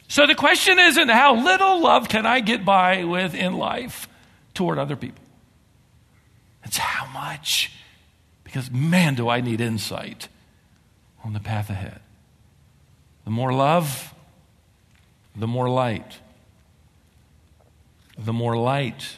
So 0.06 0.28
the 0.28 0.36
question 0.36 0.78
isn't 0.78 1.08
how 1.08 1.34
little 1.34 1.80
love 1.80 2.08
can 2.08 2.24
I 2.24 2.38
get 2.38 2.64
by 2.64 3.02
with 3.02 3.34
in 3.34 3.54
life 3.54 4.06
toward 4.54 4.78
other 4.78 4.94
people? 4.94 5.24
It's 6.62 6.76
how 6.76 7.06
much. 7.06 7.72
Because, 8.44 8.70
man, 8.70 9.16
do 9.16 9.28
I 9.28 9.40
need 9.40 9.60
insight 9.60 10.28
on 11.24 11.32
the 11.32 11.40
path 11.40 11.70
ahead. 11.70 12.00
The 13.24 13.30
more 13.30 13.52
love, 13.52 14.11
the 15.36 15.46
more 15.46 15.68
light. 15.68 16.18
The 18.18 18.32
more 18.32 18.56
light, 18.56 19.16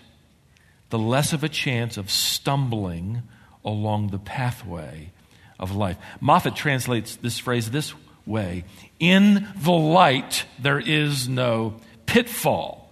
the 0.90 0.98
less 0.98 1.33
of 1.33 1.42
a 1.42 1.48
chance 1.48 1.96
of 1.96 2.11
stumbling 2.11 3.22
along 3.64 4.09
the 4.09 4.18
pathway 4.18 5.11
of 5.59 5.74
life. 5.74 5.96
Moffatt 6.20 6.55
translates 6.55 7.16
this 7.16 7.38
phrase 7.38 7.70
this 7.70 7.94
way 8.27 8.64
In 9.00 9.48
the 9.57 9.72
light, 9.72 10.44
there 10.59 10.79
is 10.79 11.29
no 11.29 11.74
pitfall. 12.07 12.88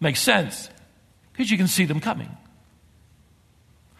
Makes 0.00 0.20
sense 0.20 0.68
because 1.32 1.50
you 1.50 1.56
can 1.56 1.68
see 1.68 1.84
them 1.84 2.00
coming. 2.00 2.36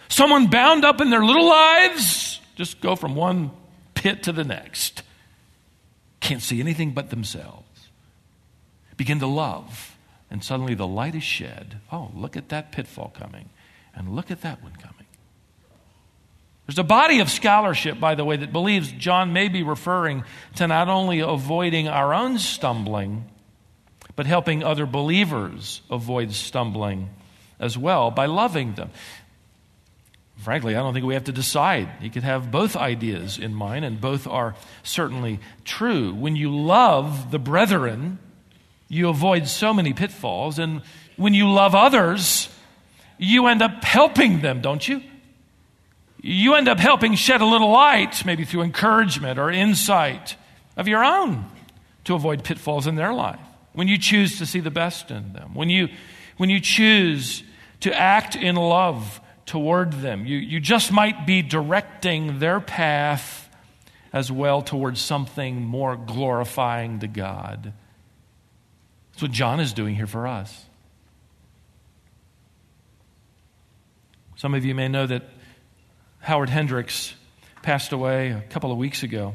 Someone 0.08 0.46
bound 0.46 0.84
up 0.84 1.00
in 1.00 1.10
their 1.10 1.24
little 1.24 1.48
lives, 1.48 2.40
just 2.54 2.80
go 2.80 2.96
from 2.96 3.14
one 3.14 3.50
pit 3.94 4.24
to 4.24 4.32
the 4.32 4.44
next. 4.44 5.02
Can't 6.20 6.42
see 6.42 6.60
anything 6.60 6.92
but 6.92 7.10
themselves. 7.10 7.65
Begin 8.96 9.18
to 9.20 9.26
love, 9.26 9.96
and 10.30 10.42
suddenly 10.42 10.74
the 10.74 10.86
light 10.86 11.14
is 11.14 11.22
shed. 11.22 11.80
Oh, 11.92 12.10
look 12.14 12.36
at 12.36 12.48
that 12.48 12.72
pitfall 12.72 13.12
coming, 13.16 13.50
and 13.94 14.14
look 14.14 14.30
at 14.30 14.40
that 14.42 14.62
one 14.62 14.72
coming. 14.72 15.06
There's 16.66 16.78
a 16.78 16.84
body 16.84 17.20
of 17.20 17.30
scholarship, 17.30 18.00
by 18.00 18.16
the 18.16 18.24
way, 18.24 18.36
that 18.36 18.52
believes 18.52 18.90
John 18.90 19.32
may 19.32 19.48
be 19.48 19.62
referring 19.62 20.24
to 20.56 20.66
not 20.66 20.88
only 20.88 21.20
avoiding 21.20 21.86
our 21.86 22.12
own 22.12 22.38
stumbling, 22.38 23.30
but 24.16 24.26
helping 24.26 24.64
other 24.64 24.86
believers 24.86 25.82
avoid 25.90 26.32
stumbling 26.32 27.10
as 27.60 27.78
well 27.78 28.10
by 28.10 28.26
loving 28.26 28.74
them. 28.74 28.90
Frankly, 30.38 30.74
I 30.74 30.80
don't 30.80 30.92
think 30.92 31.06
we 31.06 31.14
have 31.14 31.24
to 31.24 31.32
decide. 31.32 31.88
You 32.00 32.10
could 32.10 32.24
have 32.24 32.50
both 32.50 32.76
ideas 32.76 33.38
in 33.38 33.54
mind, 33.54 33.84
and 33.84 34.00
both 34.00 34.26
are 34.26 34.54
certainly 34.82 35.38
true. 35.64 36.12
When 36.12 36.34
you 36.34 36.54
love 36.54 37.30
the 37.30 37.38
brethren, 37.38 38.18
you 38.88 39.08
avoid 39.08 39.48
so 39.48 39.74
many 39.74 39.92
pitfalls, 39.92 40.58
and 40.58 40.82
when 41.16 41.34
you 41.34 41.50
love 41.50 41.74
others, 41.74 42.48
you 43.18 43.46
end 43.46 43.62
up 43.62 43.82
helping 43.82 44.40
them, 44.40 44.60
don't 44.60 44.86
you? 44.86 45.02
You 46.20 46.54
end 46.54 46.68
up 46.68 46.78
helping 46.78 47.14
shed 47.14 47.40
a 47.40 47.46
little 47.46 47.70
light, 47.70 48.24
maybe 48.24 48.44
through 48.44 48.62
encouragement 48.62 49.38
or 49.38 49.50
insight 49.50 50.36
of 50.76 50.88
your 50.88 51.04
own 51.04 51.44
to 52.04 52.14
avoid 52.14 52.44
pitfalls 52.44 52.86
in 52.86 52.96
their 52.96 53.12
life. 53.12 53.40
When 53.72 53.88
you 53.88 53.98
choose 53.98 54.38
to 54.38 54.46
see 54.46 54.60
the 54.60 54.70
best 54.70 55.10
in 55.10 55.32
them, 55.32 55.54
when 55.54 55.70
you, 55.70 55.88
when 56.36 56.50
you 56.50 56.60
choose 56.60 57.42
to 57.80 57.92
act 57.92 58.36
in 58.36 58.56
love 58.56 59.20
toward 59.44 59.92
them, 59.92 60.26
you, 60.26 60.38
you 60.38 60.60
just 60.60 60.90
might 60.90 61.26
be 61.26 61.42
directing 61.42 62.38
their 62.38 62.60
path 62.60 63.48
as 64.12 64.32
well 64.32 64.62
towards 64.62 65.00
something 65.00 65.62
more 65.62 65.96
glorifying 65.96 67.00
to 67.00 67.06
God. 67.06 67.72
That's 69.16 69.22
what 69.22 69.32
John 69.32 69.60
is 69.60 69.72
doing 69.72 69.94
here 69.94 70.06
for 70.06 70.26
us. 70.26 70.66
Some 74.36 74.52
of 74.52 74.62
you 74.66 74.74
may 74.74 74.88
know 74.88 75.06
that 75.06 75.22
Howard 76.18 76.50
Hendricks 76.50 77.14
passed 77.62 77.92
away 77.92 78.32
a 78.32 78.42
couple 78.50 78.70
of 78.70 78.76
weeks 78.76 79.02
ago. 79.02 79.34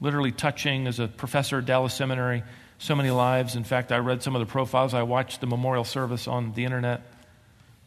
Literally 0.00 0.32
touching 0.32 0.86
as 0.86 0.98
a 0.98 1.06
professor 1.06 1.58
at 1.58 1.66
Dallas 1.66 1.92
Seminary, 1.92 2.44
so 2.78 2.96
many 2.96 3.10
lives. 3.10 3.56
In 3.56 3.64
fact, 3.64 3.92
I 3.92 3.98
read 3.98 4.22
some 4.22 4.34
of 4.34 4.40
the 4.40 4.50
profiles. 4.50 4.94
I 4.94 5.02
watched 5.02 5.42
the 5.42 5.46
memorial 5.46 5.84
service 5.84 6.26
on 6.26 6.54
the 6.54 6.64
internet 6.64 7.02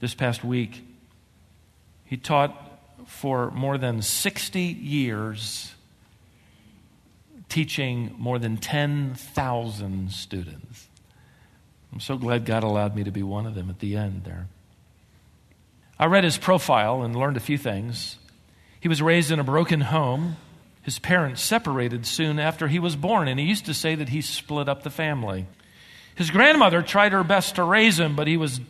this 0.02 0.14
past 0.14 0.44
week. 0.44 0.86
He 2.06 2.18
taught 2.18 2.56
for 3.08 3.50
more 3.50 3.80
than 3.80 4.04
60 4.04 4.62
years, 4.62 5.74
teaching 7.52 8.16
more 8.18 8.40
than 8.40 8.56
10,000 8.56 10.12
students. 10.12 10.88
I'm 11.92 12.00
so 12.00 12.18
glad 12.18 12.46
God 12.46 12.64
allowed 12.64 12.96
me 12.96 13.04
to 13.04 13.12
be 13.12 13.22
one 13.22 13.46
of 13.46 13.56
them 13.56 13.70
at 13.70 13.80
the 13.80 13.98
end 13.98 14.24
there. 14.24 14.48
I 16.00 16.06
read 16.06 16.24
his 16.24 16.38
profile 16.38 17.04
and 17.04 17.14
learned 17.14 17.36
a 17.36 17.42
few 17.42 17.58
things. 17.58 18.18
He 18.80 18.88
was 18.88 19.02
raised 19.02 19.32
in 19.32 19.40
a 19.40 19.44
broken 19.44 19.82
home. 19.82 20.38
His 20.82 20.98
parents 20.98 21.42
separated 21.44 22.06
soon 22.06 22.40
after 22.40 22.70
he 22.70 22.80
was 22.80 22.96
born, 22.96 23.28
and 23.28 23.38
he 23.38 23.46
used 23.46 23.66
to 23.66 23.74
say 23.74 23.96
that 23.96 24.10
he 24.10 24.22
split 24.22 24.70
up 24.70 24.84
the 24.84 24.90
family. 24.90 25.46
His 26.16 26.32
grandmother 26.32 26.82
tried 26.82 27.12
her 27.12 27.24
best 27.24 27.56
to 27.56 27.64
raise 27.64 28.00
him, 28.00 28.16
but 28.16 28.28
he 28.28 28.38
was 28.38 28.62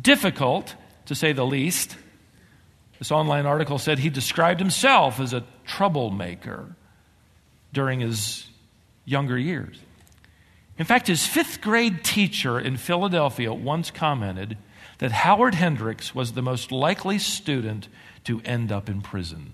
difficult, 0.00 0.74
to 1.04 1.14
say 1.14 1.32
the 1.32 1.46
least. 1.46 1.96
This 2.98 3.12
online 3.12 3.44
article 3.44 3.78
said 3.78 3.98
he 3.98 4.08
described 4.08 4.58
himself 4.58 5.20
as 5.20 5.34
a 5.34 5.44
troublemaker 5.66 6.74
during 7.72 8.00
his 8.00 8.46
younger 9.04 9.38
years. 9.38 9.78
In 10.78 10.84
fact, 10.84 11.06
his 11.06 11.26
fifth 11.26 11.60
grade 11.60 12.02
teacher 12.02 12.58
in 12.58 12.76
Philadelphia 12.76 13.52
once 13.52 13.90
commented 13.90 14.56
that 14.98 15.12
Howard 15.12 15.54
Hendricks 15.54 16.14
was 16.14 16.32
the 16.32 16.42
most 16.42 16.72
likely 16.72 17.18
student 17.18 17.88
to 18.24 18.40
end 18.44 18.72
up 18.72 18.88
in 18.88 19.00
prison. 19.00 19.52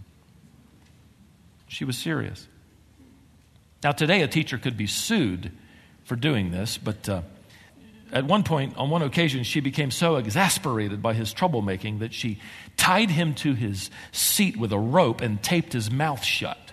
She 1.66 1.84
was 1.84 1.98
serious. 1.98 2.46
Now, 3.82 3.92
today, 3.92 4.22
a 4.22 4.28
teacher 4.28 4.58
could 4.58 4.76
be 4.76 4.86
sued 4.86 5.52
for 6.04 6.16
doing 6.16 6.50
this, 6.50 6.78
but 6.78 7.08
uh, 7.08 7.22
at 8.12 8.24
one 8.24 8.42
point, 8.42 8.76
on 8.76 8.90
one 8.90 9.02
occasion, 9.02 9.44
she 9.44 9.60
became 9.60 9.90
so 9.90 10.16
exasperated 10.16 11.02
by 11.02 11.14
his 11.14 11.34
troublemaking 11.34 11.98
that 12.00 12.14
she 12.14 12.40
tied 12.76 13.10
him 13.10 13.34
to 13.36 13.54
his 13.54 13.90
seat 14.12 14.56
with 14.56 14.72
a 14.72 14.78
rope 14.78 15.20
and 15.20 15.42
taped 15.42 15.72
his 15.72 15.90
mouth 15.90 16.24
shut. 16.24 16.67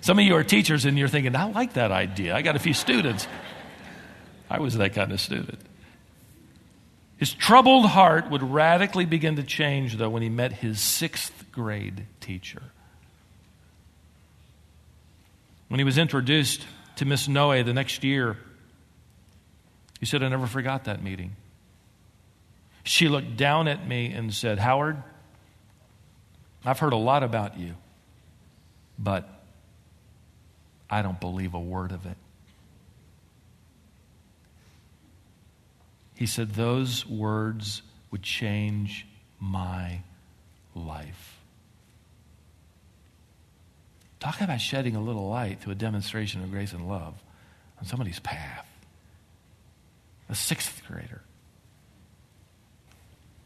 Some 0.00 0.20
of 0.20 0.24
you 0.24 0.36
are 0.36 0.44
teachers 0.44 0.84
and 0.84 0.96
you're 0.96 1.08
thinking, 1.08 1.34
I 1.34 1.50
like 1.50 1.72
that 1.72 1.90
idea. 1.90 2.34
I 2.36 2.42
got 2.42 2.54
a 2.54 2.60
few 2.60 2.74
students. 2.74 3.26
I 4.48 4.60
was 4.60 4.76
that 4.76 4.94
kind 4.94 5.10
of 5.10 5.20
student. 5.20 5.58
His 7.16 7.32
troubled 7.32 7.86
heart 7.86 8.30
would 8.30 8.42
radically 8.42 9.04
begin 9.04 9.36
to 9.36 9.42
change, 9.42 9.96
though, 9.96 10.10
when 10.10 10.22
he 10.22 10.28
met 10.28 10.52
his 10.52 10.80
sixth 10.80 11.50
grade 11.50 12.06
teacher. 12.20 12.62
When 15.68 15.80
he 15.80 15.84
was 15.84 15.98
introduced 15.98 16.64
to 16.96 17.04
Miss 17.04 17.26
Noe 17.26 17.62
the 17.62 17.72
next 17.72 18.04
year, 18.04 18.36
he 19.98 20.06
said, 20.06 20.22
I 20.22 20.28
never 20.28 20.46
forgot 20.46 20.84
that 20.84 21.02
meeting. 21.02 21.34
She 22.84 23.08
looked 23.08 23.36
down 23.36 23.66
at 23.66 23.88
me 23.88 24.12
and 24.12 24.32
said, 24.32 24.60
Howard, 24.60 25.02
I've 26.66 26.80
heard 26.80 26.92
a 26.92 26.96
lot 26.96 27.22
about 27.22 27.58
you, 27.58 27.74
but 28.98 29.28
I 30.90 31.00
don't 31.02 31.20
believe 31.20 31.54
a 31.54 31.60
word 31.60 31.92
of 31.92 32.04
it. 32.06 32.16
He 36.16 36.26
said, 36.26 36.54
Those 36.54 37.06
words 37.06 37.82
would 38.10 38.22
change 38.22 39.06
my 39.38 40.00
life. 40.74 41.38
Talk 44.18 44.40
about 44.40 44.60
shedding 44.60 44.96
a 44.96 45.00
little 45.00 45.28
light 45.28 45.60
through 45.60 45.72
a 45.72 45.76
demonstration 45.76 46.42
of 46.42 46.50
grace 46.50 46.72
and 46.72 46.88
love 46.88 47.14
on 47.78 47.86
somebody's 47.86 48.18
path. 48.18 48.66
A 50.28 50.34
sixth 50.34 50.82
grader. 50.88 51.22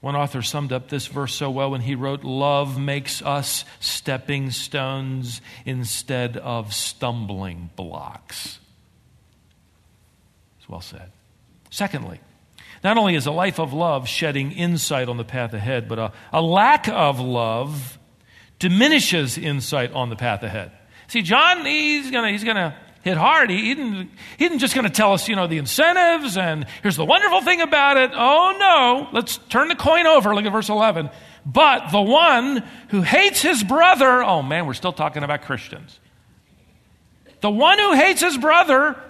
One 0.01 0.17
author 0.17 0.41
summed 0.41 0.73
up 0.73 0.89
this 0.89 1.07
verse 1.07 1.35
so 1.35 1.51
well 1.51 1.71
when 1.71 1.83
he 1.83 1.95
wrote, 1.95 2.25
Love 2.25 2.79
makes 2.79 3.21
us 3.21 3.65
stepping 3.81 4.51
stones 4.51 5.43
instead 5.67 6.39
of 6.39 6.73
stumbling 6.73 7.71
blocks. 7.77 8.59
It's 10.59 10.69
well 10.69 10.81
said. 10.81 11.13
Secondly, 11.69 12.21
not 12.83 12.97
only 12.97 13.15
is 13.15 13.27
a 13.27 13.31
life 13.31 13.61
of 13.61 13.75
love 13.75 14.09
shedding 14.09 14.53
insight 14.53 15.09
on 15.09 15.19
the 15.19 15.25
path 15.25 15.53
ahead, 15.53 15.87
but 15.87 15.99
a, 15.99 16.13
a 16.33 16.41
lack 16.41 16.89
of 16.89 17.21
love 17.21 17.99
diminishes 18.59 19.37
insight 19.37 19.93
on 19.93 20.09
the 20.09 20.17
path 20.17 20.43
ahead. 20.43 20.73
See, 21.09 21.23
John, 21.23 21.65
he's 21.67 22.11
going 22.11 22.33
he's 22.33 22.45
to 22.45 22.75
hit 23.03 23.17
hard. 23.17 23.51
He, 23.51 23.63
he, 23.63 23.75
didn't, 23.75 24.11
he 24.39 24.49
didn't 24.49 24.59
just 24.59 24.75
going 24.75 24.87
to 24.87 24.93
tell 24.93 25.13
us, 25.13 25.29
you 25.29 25.37
know, 25.37 25.47
the 25.47 25.59
incentives 25.59 26.37
and 26.37 26.67
here's 26.83 26.97
the 26.97 27.05
wonderful 27.05 27.43
thing 27.43 27.61
about 27.61 27.97
it. 27.97 28.11
Oh, 28.15 28.57
no. 28.59 29.09
Let's 29.13 29.39
turn 29.49 29.69
the 29.69 29.77
coin 29.77 30.07
over. 30.07 30.35
Look 30.35 30.45
at 30.45 30.53
verse 30.53 30.69
11. 30.69 31.11
But 31.47 31.91
the 31.91 32.03
one 32.03 32.63
who 32.89 33.03
hates 33.03 33.41
his 33.41 33.63
brother, 33.63 34.23
oh 34.23 34.43
man, 34.43 34.67
we're 34.67 34.75
still 34.75 34.93
talking 34.93 35.23
about 35.23 35.43
Christians. 35.43 35.99
The 37.41 37.51
one 37.51 37.79
who 37.79 37.95
hates 37.95 38.21
his 38.21 38.37
brother 38.37 39.01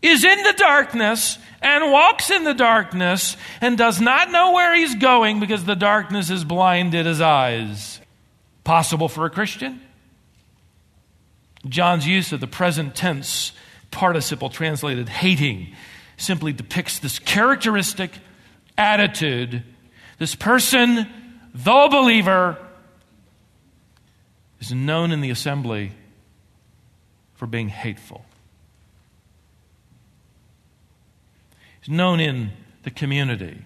is 0.00 0.24
in 0.24 0.42
the 0.42 0.54
darkness 0.56 1.38
and 1.60 1.92
walks 1.92 2.30
in 2.30 2.44
the 2.44 2.54
darkness 2.54 3.36
and 3.60 3.76
does 3.76 4.00
not 4.00 4.30
know 4.30 4.52
where 4.52 4.74
he's 4.74 4.94
going 4.96 5.40
because 5.40 5.64
the 5.64 5.76
darkness 5.76 6.28
has 6.28 6.44
blinded 6.44 7.06
his 7.06 7.20
eyes. 7.20 8.00
Possible 8.64 9.08
for 9.08 9.26
a 9.26 9.30
Christian? 9.30 9.80
John's 11.68 12.06
use 12.06 12.32
of 12.32 12.40
the 12.40 12.46
present 12.46 12.94
tense 12.94 13.52
participle 13.90 14.48
translated 14.48 15.08
hating 15.08 15.74
simply 16.16 16.52
depicts 16.52 16.98
this 16.98 17.18
characteristic 17.18 18.10
attitude. 18.76 19.62
This 20.18 20.34
person, 20.34 21.06
though 21.54 21.86
a 21.86 21.90
believer, 21.90 22.58
is 24.60 24.72
known 24.72 25.12
in 25.12 25.20
the 25.20 25.30
assembly 25.30 25.92
for 27.34 27.46
being 27.46 27.68
hateful. 27.68 28.24
He's 31.80 31.92
known 31.92 32.20
in 32.20 32.52
the 32.84 32.90
community 32.90 33.64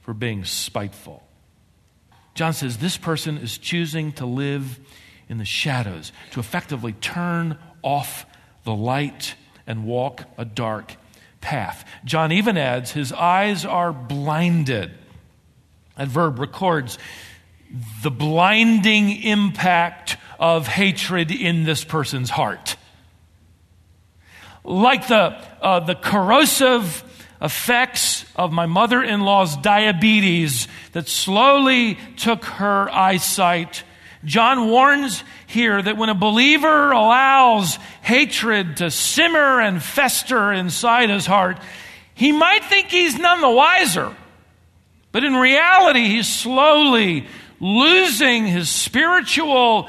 for 0.00 0.12
being 0.12 0.44
spiteful. 0.44 1.22
John 2.34 2.52
says 2.52 2.78
this 2.78 2.96
person 2.96 3.38
is 3.38 3.56
choosing 3.56 4.12
to 4.12 4.26
live 4.26 4.80
in 5.28 5.38
the 5.38 5.44
shadows, 5.44 6.12
to 6.32 6.40
effectively 6.40 6.92
turn 6.92 7.58
off 7.82 8.26
the 8.64 8.74
light 8.74 9.34
and 9.66 9.84
walk 9.84 10.24
a 10.36 10.44
dark 10.44 10.96
path. 11.40 11.88
John 12.04 12.32
even 12.32 12.56
adds, 12.56 12.92
his 12.92 13.12
eyes 13.12 13.64
are 13.64 13.92
blinded. 13.92 14.92
That 15.96 16.08
verb 16.08 16.38
records 16.38 16.98
the 18.02 18.10
blinding 18.10 19.22
impact 19.22 20.16
of 20.38 20.66
hatred 20.66 21.30
in 21.30 21.64
this 21.64 21.84
person's 21.84 22.30
heart 22.30 22.76
like 24.64 25.08
the, 25.08 25.36
uh, 25.60 25.80
the 25.80 25.94
corrosive 25.94 27.02
effects 27.40 28.24
of 28.34 28.52
my 28.52 28.66
mother 28.66 29.02
in 29.02 29.20
law's 29.20 29.56
diabetes 29.58 30.66
that 30.92 31.08
slowly 31.08 31.98
took 32.16 32.44
her 32.44 32.90
eyesight. 32.90 33.82
John 34.24 34.68
warns 34.68 35.22
here 35.46 35.80
that 35.80 35.96
when 35.96 36.08
a 36.08 36.14
believer 36.14 36.92
allows 36.92 37.76
hatred 38.02 38.78
to 38.78 38.90
simmer 38.90 39.60
and 39.60 39.82
fester 39.82 40.52
inside 40.52 41.10
his 41.10 41.26
heart, 41.26 41.58
He 42.14 42.30
might 42.30 42.64
think 42.64 42.88
he's 42.88 43.18
none 43.18 43.40
the 43.40 43.50
wiser, 43.50 44.14
but 45.12 45.24
in 45.24 45.34
reality, 45.34 46.06
he's 46.06 46.28
slowly 46.28 47.26
losing 47.60 48.46
his 48.46 48.68
spiritual 48.68 49.88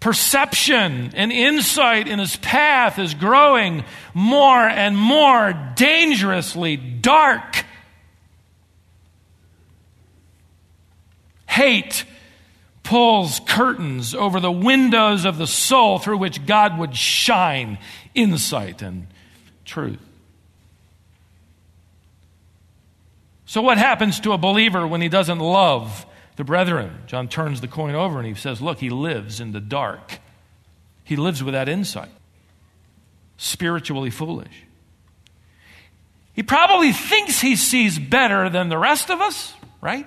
perception 0.00 1.12
and 1.14 1.32
insight 1.32 2.08
in 2.08 2.18
his 2.18 2.36
path 2.36 2.98
is 2.98 3.14
growing 3.14 3.84
more 4.12 4.68
and 4.68 4.96
more 4.96 5.52
dangerously 5.74 6.76
dark. 6.76 7.64
Hate 11.46 12.04
pulls 12.86 13.40
curtains 13.40 14.14
over 14.14 14.40
the 14.40 14.50
windows 14.50 15.24
of 15.24 15.38
the 15.38 15.46
soul 15.46 15.98
through 15.98 16.18
which 16.18 16.46
God 16.46 16.78
would 16.78 16.96
shine 16.96 17.78
insight 18.14 18.80
and 18.80 19.08
truth. 19.64 19.98
So, 23.44 23.62
what 23.62 23.78
happens 23.78 24.20
to 24.20 24.32
a 24.32 24.38
believer 24.38 24.86
when 24.86 25.00
he 25.00 25.08
doesn't 25.08 25.38
love 25.38 26.06
the 26.36 26.44
brethren? 26.44 27.02
John 27.06 27.28
turns 27.28 27.60
the 27.60 27.68
coin 27.68 27.94
over 27.94 28.18
and 28.18 28.26
he 28.26 28.34
says, 28.34 28.60
Look, 28.60 28.78
he 28.78 28.90
lives 28.90 29.40
in 29.40 29.52
the 29.52 29.60
dark. 29.60 30.18
He 31.04 31.14
lives 31.14 31.42
without 31.42 31.68
insight, 31.68 32.10
spiritually 33.36 34.10
foolish. 34.10 34.64
He 36.32 36.42
probably 36.42 36.92
thinks 36.92 37.40
he 37.40 37.56
sees 37.56 37.98
better 37.98 38.50
than 38.50 38.68
the 38.68 38.78
rest 38.78 39.10
of 39.10 39.20
us, 39.20 39.54
right? 39.80 40.06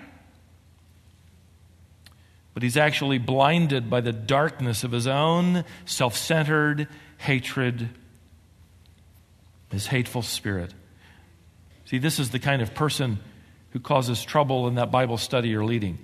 But 2.53 2.63
he's 2.63 2.77
actually 2.77 3.19
blinded 3.19 3.89
by 3.89 4.01
the 4.01 4.11
darkness 4.11 4.83
of 4.83 4.91
his 4.91 5.07
own 5.07 5.63
self 5.85 6.17
centered 6.17 6.87
hatred, 7.17 7.89
his 9.71 9.87
hateful 9.87 10.21
spirit. 10.21 10.73
See, 11.85 11.97
this 11.97 12.19
is 12.19 12.31
the 12.31 12.39
kind 12.39 12.61
of 12.61 12.73
person 12.73 13.19
who 13.71 13.79
causes 13.79 14.23
trouble 14.23 14.67
in 14.67 14.75
that 14.75 14.91
Bible 14.91 15.17
study 15.17 15.49
you're 15.49 15.65
leading 15.65 15.99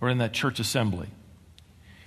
or 0.00 0.08
in 0.08 0.18
that 0.18 0.32
church 0.32 0.58
assembly. 0.58 1.08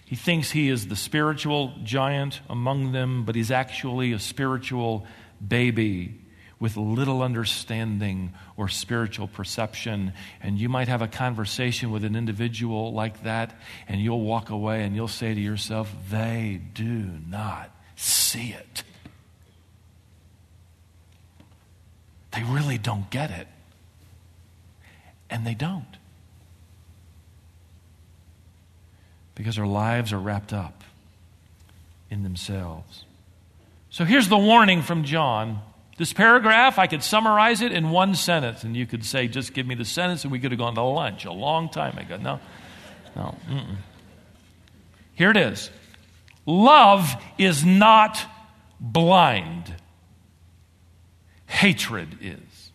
He 0.05 0.15
thinks 0.15 0.51
he 0.51 0.69
is 0.69 0.88
the 0.88 0.95
spiritual 0.95 1.74
giant 1.84 2.41
among 2.49 2.91
them, 2.91 3.26
but 3.26 3.36
he's 3.36 3.51
actually 3.51 4.11
a 4.11 4.19
spiritual 4.19 5.05
baby 5.45 6.22
with 6.64 6.78
little 6.78 7.22
understanding 7.22 8.34
or 8.55 8.70
spiritual 8.70 9.28
perception. 9.28 10.14
And 10.39 10.57
you 10.57 10.70
might 10.70 10.88
have 10.88 11.01
a 11.01 11.09
conversation 11.09 11.91
with 11.91 12.05
an 12.05 12.16
individual 12.16 12.93
like 12.93 13.24
that, 13.24 13.59
and 13.89 13.99
you'll 13.99 14.22
walk 14.22 14.49
away 14.49 14.84
and 14.84 14.95
you'll 14.95 15.09
say 15.09 15.34
to 15.34 15.41
yourself, 15.41 15.93
They 16.09 16.61
do 16.74 16.86
not 17.28 17.70
see 17.97 18.53
it. 18.53 18.84
They 22.32 22.43
really 22.43 22.78
don't 22.78 23.09
get 23.09 23.30
it. 23.30 23.49
And 25.30 25.45
they 25.45 25.55
don't. 25.55 25.97
Because 29.36 29.59
our 29.59 29.68
lives 29.68 30.14
are 30.14 30.20
wrapped 30.20 30.53
up 30.53 30.82
in 32.09 32.24
themselves. 32.24 33.03
So 33.89 34.05
here's 34.05 34.30
the 34.30 34.38
warning 34.38 34.82
from 34.82 35.03
John. 35.03 35.59
This 35.98 36.12
paragraph, 36.12 36.80
I 36.80 36.88
could 36.88 37.04
summarize 37.04 37.62
it 37.62 37.72
in 37.72 37.91
one 37.91 38.16
sentence, 38.16 38.64
and 38.64 38.76
you 38.76 38.88
could 38.88 39.06
say, 39.06 39.28
just 39.28 39.54
give 39.54 39.68
me 39.68 39.76
the 39.76 39.86
sentence, 39.86 40.24
and 40.24 40.32
we 40.32 40.39
could 40.39 40.52
have 40.52 40.58
gone 40.58 40.74
to 40.76 40.82
lunch 40.82 41.26
a 41.26 41.32
long 41.32 41.70
time 41.70 41.98
ago. 41.98 42.18
No, 42.18 42.39
no. 43.16 43.36
Mm-mm. 43.48 43.76
Here 45.14 45.30
it 45.30 45.38
is 45.38 45.70
Love 46.46 47.16
is 47.38 47.64
not 47.64 48.20
blind, 48.80 49.74
hatred 51.46 52.18
is. 52.22 52.72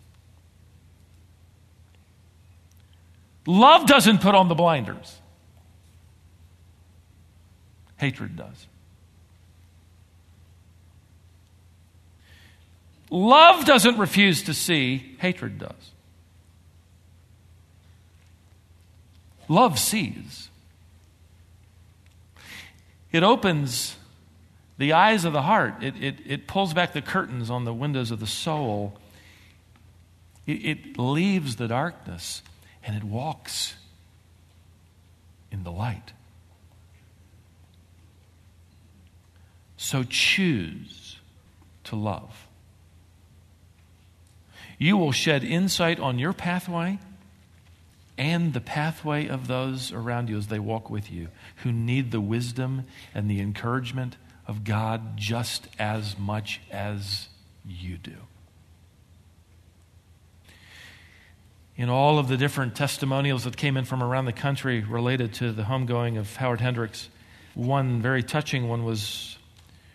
Love 3.47 3.87
doesn't 3.87 4.21
put 4.21 4.35
on 4.35 4.49
the 4.49 4.55
blinders, 4.55 5.21
hatred 7.97 8.37
does. 8.37 8.68
Love 13.11 13.65
doesn't 13.65 13.99
refuse 13.99 14.43
to 14.43 14.55
see, 14.55 15.17
hatred 15.19 15.59
does. 15.59 15.93
Love 19.49 19.79
sees. 19.79 20.51
It 23.11 23.23
opens 23.23 23.97
the 24.77 24.93
eyes 24.93 25.25
of 25.25 25.33
the 25.33 25.43
heart, 25.43 25.83
it, 25.83 25.95
it, 26.01 26.17
it 26.25 26.47
pulls 26.47 26.73
back 26.73 26.93
the 26.93 27.03
curtains 27.03 27.51
on 27.51 27.65
the 27.65 27.75
windows 27.75 28.11
of 28.11 28.21
the 28.21 28.27
soul, 28.27 28.97
it, 30.47 30.65
it 30.65 30.99
leaves 30.99 31.57
the 31.57 31.67
darkness 31.67 32.43
and 32.85 32.97
it 32.97 33.03
walks 33.03 33.75
in 35.51 35.65
the 35.65 35.73
light. 35.73 36.13
So 39.77 40.05
choose 40.05 41.19
to 41.85 41.97
love. 41.97 42.48
You 44.79 44.97
will 44.97 45.13
shed 45.13 45.45
insight 45.45 45.99
on 45.99 46.19
your 46.19 46.33
pathway 46.33 46.99
and 48.17 48.53
the 48.53 48.61
pathway 48.61 49.27
of 49.27 49.47
those 49.47 49.93
around 49.93 50.29
you 50.29 50.39
as 50.39 50.47
they 50.47 50.59
walk 50.59 50.89
with 50.89 51.11
you 51.11 51.29
who 51.57 51.73
need 51.73 52.11
the 52.11 52.21
wisdom 52.21 52.85
and 53.15 53.31
the 53.31 53.41
encouragement 53.41 54.17
of 54.47 54.65
God 54.65 55.17
just 55.17 55.69
as 55.79 56.19
much 56.19 56.61
as 56.71 57.29
you 57.67 57.99
do. 57.99 58.17
in 61.79 61.89
all 61.89 62.19
of 62.19 62.27
the 62.27 62.37
different 62.37 62.75
testimonials 62.75 63.45
that 63.45 63.57
came 63.57 63.77
in 63.77 63.85
from 63.85 64.03
around 64.03 64.25
the 64.25 64.33
country 64.33 64.83
related 64.83 65.33
to 65.33 65.53
the 65.53 65.63
homegoing 65.63 66.19
of 66.19 66.35
Howard 66.37 66.61
Hendricks, 66.61 67.09
one 67.55 68.03
very 68.03 68.23
touching 68.23 68.69
one 68.69 68.85
was 68.85 69.39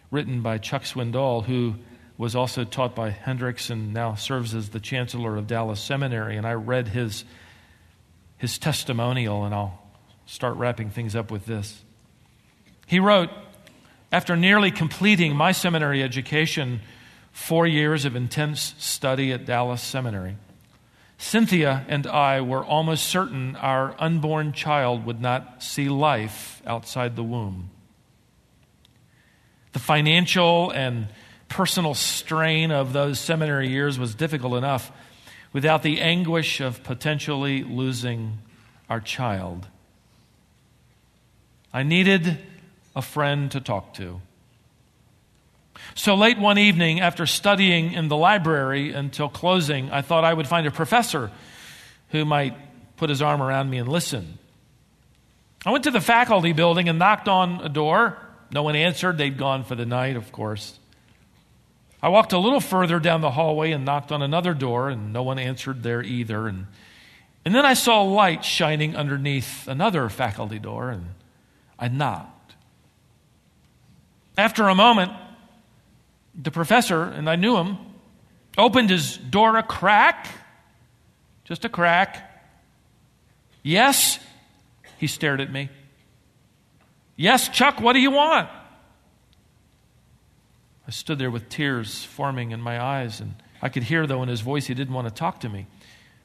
written 0.10 0.42
by 0.42 0.58
Chuck 0.58 0.84
Swindoll, 0.84 1.44
who 1.44 1.76
was 2.18 2.36
also 2.36 2.64
taught 2.64 2.96
by 2.96 3.10
Hendricks 3.10 3.70
and 3.70 3.94
now 3.94 4.16
serves 4.16 4.54
as 4.54 4.70
the 4.70 4.80
chancellor 4.80 5.36
of 5.36 5.48
Dallas 5.48 5.80
Seminary. 5.80 6.38
And 6.38 6.46
I 6.46 6.54
read 6.54 6.90
his, 6.90 7.26
his 8.38 8.58
testimonial, 8.58 9.46
and 9.46 9.54
I'll 9.54 9.82
start 10.26 10.56
wrapping 10.56 10.90
things 10.90 11.16
up 11.16 11.32
with 11.32 11.46
this. 11.46 11.82
He 12.86 13.00
wrote, 13.00 13.30
After 14.12 14.36
nearly 14.36 14.70
completing 14.70 15.36
my 15.36 15.52
seminary 15.52 16.04
education, 16.04 16.82
four 17.32 17.66
years 17.66 18.06
of 18.06 18.16
intense 18.16 18.76
study 18.78 19.32
at 19.32 19.46
Dallas 19.46 19.82
Seminary, 19.82 20.38
Cynthia 21.18 21.86
and 21.88 22.06
I 22.06 22.42
were 22.42 22.64
almost 22.64 23.06
certain 23.06 23.56
our 23.56 23.96
unborn 23.98 24.52
child 24.52 25.06
would 25.06 25.22
not 25.22 25.64
see 25.64 25.88
life 25.90 26.62
outside 26.66 27.16
the 27.16 27.24
womb. 27.24 27.70
The 29.72 29.80
financial 29.80 30.70
and 30.72 31.08
personal 31.54 31.94
strain 31.94 32.72
of 32.72 32.94
those 32.94 33.20
seminary 33.20 33.70
years 33.70 34.00
was 34.00 34.16
difficult 34.16 34.56
enough 34.56 34.92
without 35.54 35.84
the 35.84 36.02
anguish 36.02 36.60
of 36.60 36.84
potentially 36.84 37.64
losing 37.64 38.40
our 38.90 39.00
child. 39.00 39.68
I 41.72 41.84
needed 41.84 42.40
a 42.96 43.04
friend 43.04 43.52
to 43.52 43.62
talk 43.62 43.94
to. 43.96 44.20
So 45.94 46.16
late 46.16 46.40
one 46.40 46.58
evening, 46.58 47.02
after 47.02 47.28
studying 47.28 47.94
in 47.94 48.08
the 48.08 48.18
library 48.18 48.92
until 48.92 49.30
closing, 49.30 49.92
I 49.92 50.02
thought 50.02 50.24
I 50.24 50.34
would 50.34 50.48
find 50.48 50.66
a 50.66 50.72
professor 50.72 51.30
who 52.10 52.26
might 52.26 52.56
put 52.98 53.12
his 53.12 53.22
arm 53.22 53.44
around 53.44 53.70
me 53.70 53.78
and 53.78 53.88
listen. 53.88 54.40
I 55.68 55.72
went 55.72 55.84
to 55.84 55.92
the 55.92 56.02
faculty 56.02 56.52
building 56.54 56.90
and 56.90 56.98
knocked 56.98 57.28
on 57.28 57.62
a 57.62 57.70
door. 57.70 58.18
No 58.52 58.64
one 58.64 58.76
answered. 58.76 59.20
They'd 59.20 59.38
gone 59.38 59.64
for 59.64 59.76
the 59.76 59.86
night, 59.86 60.16
of 60.16 60.32
course. 60.32 60.80
I 62.04 62.10
walked 62.10 62.34
a 62.34 62.38
little 62.38 62.60
further 62.60 63.00
down 63.00 63.22
the 63.22 63.32
hallway 63.32 63.72
and 63.72 63.86
knocked 63.86 64.12
on 64.12 64.22
another 64.22 64.54
door, 64.54 64.90
and 64.90 65.14
no 65.14 65.24
one 65.24 65.40
answered 65.40 65.84
there 65.84 66.04
either. 66.04 66.50
And, 66.50 66.68
and 67.46 67.56
then 67.56 67.66
I 67.66 67.76
saw 67.76 68.04
a 68.04 68.04
light 68.04 68.44
shining 68.44 68.94
underneath 68.94 69.70
another 69.70 70.10
faculty 70.10 70.60
door, 70.60 70.90
and 70.90 71.12
I 71.80 71.88
knocked. 71.88 72.56
After 74.38 74.68
a 74.68 74.76
moment, 74.76 75.14
the 76.36 76.52
professor, 76.52 77.04
and 77.04 77.30
I 77.30 77.38
knew 77.38 77.56
him, 77.56 77.78
opened 78.58 78.90
his 78.90 79.16
door 79.16 79.56
a 79.56 79.64
crack, 79.64 80.28
just 81.46 81.64
a 81.64 81.70
crack. 81.70 82.30
Yes, 83.62 84.20
he 84.98 85.08
stared 85.08 85.40
at 85.40 85.50
me. 85.50 85.70
Yes, 87.16 87.48
Chuck, 87.48 87.80
what 87.80 87.94
do 87.94 88.00
you 88.00 88.12
want? 88.12 88.50
I 90.88 90.92
stood 90.92 91.20
there 91.20 91.32
with 91.32 91.50
tears 91.50 92.04
forming 92.04 92.52
in 92.52 92.62
my 92.62 92.82
eyes, 92.82 93.22
and 93.22 93.36
I 93.62 93.70
could 93.70 93.84
hear, 93.84 94.06
though, 94.06 94.22
in 94.24 94.30
his 94.30 94.42
voice, 94.42 94.68
he 94.68 94.74
didn't 94.74 94.94
want 94.94 95.08
to 95.08 95.14
talk 95.14 95.40
to 95.42 95.50
me. 95.50 95.68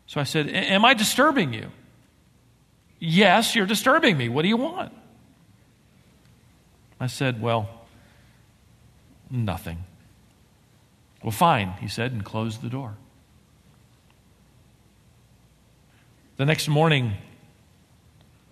So 0.06 0.20
I 0.20 0.24
said, 0.24 0.48
Am 0.48 0.84
I 0.84 0.94
disturbing 0.94 1.52
you? 1.52 1.70
Yes, 2.98 3.54
you're 3.54 3.66
disturbing 3.66 4.16
me. 4.16 4.28
What 4.28 4.42
do 4.42 4.48
you 4.48 4.56
want? 4.56 4.92
I 6.98 7.06
said, 7.06 7.40
Well, 7.40 7.68
nothing. 9.30 9.84
Well, 11.22 11.32
fine, 11.32 11.72
he 11.80 11.88
said, 11.88 12.12
and 12.12 12.24
closed 12.24 12.62
the 12.62 12.68
door. 12.68 12.96
The 16.36 16.46
next 16.46 16.68
morning, 16.68 17.14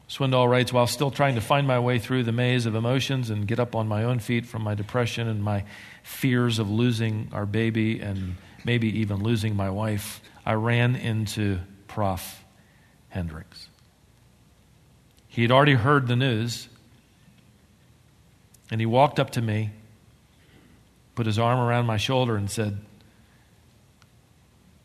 Swindoll 0.09 0.49
writes, 0.49 0.73
while 0.73 0.87
still 0.87 1.11
trying 1.11 1.35
to 1.35 1.41
find 1.41 1.67
my 1.67 1.81
way 1.81 1.99
through 1.99 2.23
the 2.23 2.33
maze 2.33 2.65
of 2.65 2.75
emotions 2.75 3.29
and 3.29 3.47
get 3.47 3.59
up 3.59 3.75
on 3.75 3.89
my 3.89 4.05
own 4.05 4.21
feet 4.21 4.47
from 4.47 4.63
my 4.63 4.75
depression 4.75 5.27
and 5.27 5.43
my 5.43 5.65
fears 6.05 6.61
of 6.61 6.71
losing 6.71 7.29
our 7.33 7.45
baby 7.45 8.01
and 8.01 8.37
maybe 8.65 9.01
even 9.01 9.23
losing 9.23 9.57
my 9.57 9.69
wife, 9.69 10.21
I 10.45 10.55
ran 10.55 10.95
into 10.95 11.59
Prof. 11.89 12.45
Hendricks. 13.09 13.69
He 15.27 15.41
had 15.41 15.51
already 15.51 15.73
heard 15.73 16.07
the 16.07 16.17
news, 16.17 16.69
and 18.71 18.79
he 18.79 18.87
walked 18.87 19.19
up 19.19 19.31
to 19.31 19.43
me, 19.43 19.71
put 21.15 21.25
his 21.25 21.39
arm 21.39 21.59
around 21.59 21.87
my 21.87 21.97
shoulder, 21.97 22.37
and 22.37 22.51
said, 22.51 22.79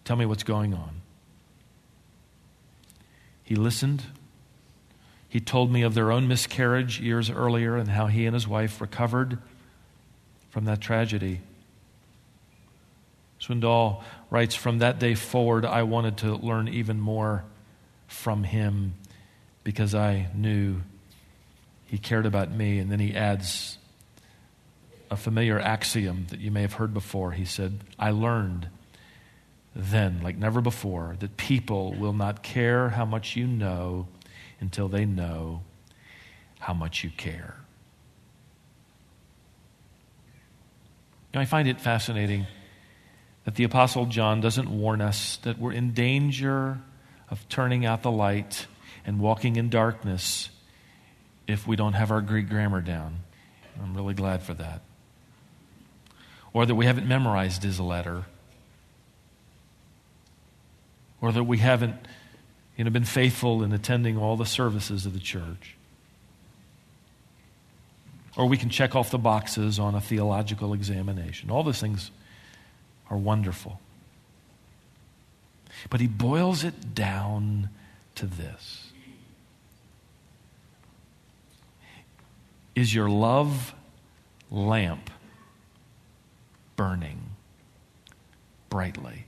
Tell 0.05 0.15
me 0.15 0.26
what's 0.26 0.43
going 0.43 0.74
on. 0.74 1.01
He 3.43 3.55
listened 3.55 4.03
he 5.32 5.39
told 5.39 5.71
me 5.71 5.82
of 5.84 5.93
their 5.93 6.11
own 6.11 6.27
miscarriage 6.27 6.99
years 6.99 7.29
earlier 7.29 7.77
and 7.77 7.88
how 7.88 8.07
he 8.07 8.25
and 8.25 8.34
his 8.34 8.45
wife 8.45 8.82
recovered 8.82 9.38
from 10.49 10.65
that 10.65 10.82
tragedy. 10.82 11.39
Swindoll 13.39 14.03
writes 14.29 14.55
From 14.55 14.79
that 14.79 14.99
day 14.99 15.15
forward, 15.15 15.63
I 15.65 15.84
wanted 15.84 16.17
to 16.17 16.36
learn 16.36 16.67
even 16.67 16.99
more 16.99 17.45
from 18.09 18.43
him 18.43 18.95
because 19.63 19.95
I 19.95 20.27
knew 20.36 20.82
he 21.86 21.97
cared 21.97 22.25
about 22.25 22.51
me. 22.51 22.79
And 22.79 22.91
then 22.91 22.99
he 22.99 23.15
adds 23.15 23.77
a 25.09 25.15
familiar 25.15 25.57
axiom 25.57 26.25
that 26.32 26.41
you 26.41 26.51
may 26.51 26.63
have 26.63 26.73
heard 26.73 26.93
before. 26.93 27.32
He 27.32 27.45
said, 27.45 27.79
I 27.97 28.11
learned 28.11 28.67
then, 29.73 30.19
like 30.21 30.38
never 30.38 30.59
before, 30.59 31.15
that 31.21 31.38
people 31.38 31.93
will 31.93 32.11
not 32.11 32.43
care 32.43 32.89
how 32.89 33.05
much 33.05 33.38
you 33.38 33.47
know 33.47 34.09
until 34.62 34.88
they 34.88 35.03
know 35.03 35.64
how 36.59 36.74
much 36.74 37.03
you 37.03 37.09
care. 37.09 37.55
I 41.34 41.45
find 41.45 41.68
it 41.68 41.80
fascinating 41.80 42.45
that 43.45 43.55
the 43.55 43.64
Apostle 43.64 44.05
John 44.05 44.41
doesn't 44.41 44.70
warn 44.70 45.01
us 45.01 45.38
that 45.38 45.57
we're 45.57 45.72
in 45.72 45.93
danger 45.93 46.80
of 47.30 47.47
turning 47.49 47.86
out 47.86 48.03
the 48.03 48.12
light 48.12 48.68
and 49.05 49.20
walking 49.20 49.55
in 49.55 49.70
darkness 49.70 50.49
if 51.47 51.66
we 51.66 51.76
don't 51.76 51.93
have 51.93 52.12
our 52.12 52.22
Greek 52.22 52.49
grammar 52.49 52.82
down. 52.82 53.22
I'm 53.82 53.95
really 53.95 54.14
glad 54.14 54.43
for 54.43 54.53
that. 54.55 54.82
Or 56.53 56.66
that 56.66 56.76
we 56.76 56.86
haven't 56.86 57.07
memorized 57.07 57.64
his 57.64 57.80
letter. 57.80 58.26
Or 61.22 61.32
that 61.32 61.45
we 61.45 61.57
haven't 61.57 61.95
you 62.82 62.86
know, 62.86 62.89
been 62.89 63.05
faithful 63.05 63.61
in 63.61 63.73
attending 63.73 64.17
all 64.17 64.36
the 64.36 64.43
services 64.43 65.05
of 65.05 65.13
the 65.13 65.19
church. 65.19 65.75
Or 68.36 68.47
we 68.47 68.57
can 68.57 68.71
check 68.71 68.95
off 68.95 69.11
the 69.11 69.19
boxes 69.19 69.77
on 69.77 69.93
a 69.93 70.01
theological 70.01 70.73
examination. 70.73 71.51
All 71.51 71.61
those 71.61 71.79
things 71.79 72.09
are 73.11 73.17
wonderful. 73.17 73.79
But 75.91 76.01
he 76.01 76.07
boils 76.07 76.63
it 76.63 76.95
down 76.95 77.69
to 78.15 78.25
this 78.25 78.91
Is 82.73 82.95
your 82.95 83.11
love 83.11 83.75
lamp 84.49 85.11
burning 86.75 87.29
brightly? 88.71 89.25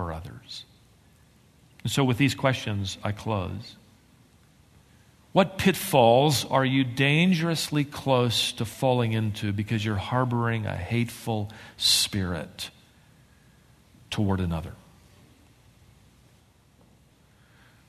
For 0.00 0.12
others. 0.14 0.64
And 1.82 1.92
so, 1.92 2.04
with 2.04 2.16
these 2.16 2.34
questions, 2.34 2.96
I 3.04 3.12
close. 3.12 3.76
What 5.32 5.58
pitfalls 5.58 6.46
are 6.46 6.64
you 6.64 6.84
dangerously 6.84 7.84
close 7.84 8.52
to 8.52 8.64
falling 8.64 9.12
into 9.12 9.52
because 9.52 9.84
you're 9.84 9.96
harboring 9.96 10.64
a 10.64 10.74
hateful 10.74 11.50
spirit 11.76 12.70
toward 14.08 14.40
another? 14.40 14.72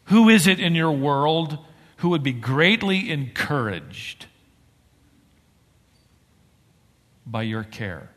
Who 0.05 0.28
is 0.28 0.47
it 0.47 0.59
in 0.59 0.76
your 0.76 0.91
world 0.91 1.59
who 1.97 2.09
would 2.09 2.24
be 2.24 2.34
greatly 2.34 3.09
encouraged 3.09 4.26
by 7.26 7.43
your 7.43 7.64
care? 7.64 8.09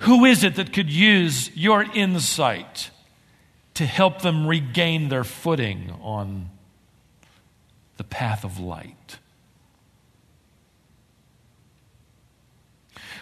Who 0.00 0.24
is 0.24 0.44
it 0.44 0.56
that 0.56 0.72
could 0.72 0.90
use 0.90 1.54
your 1.56 1.82
insight 1.82 2.90
to 3.74 3.86
help 3.86 4.22
them 4.22 4.46
regain 4.46 5.08
their 5.08 5.24
footing 5.24 5.92
on 6.02 6.50
the 7.96 8.04
path 8.04 8.44
of 8.44 8.58
light? 8.58 9.18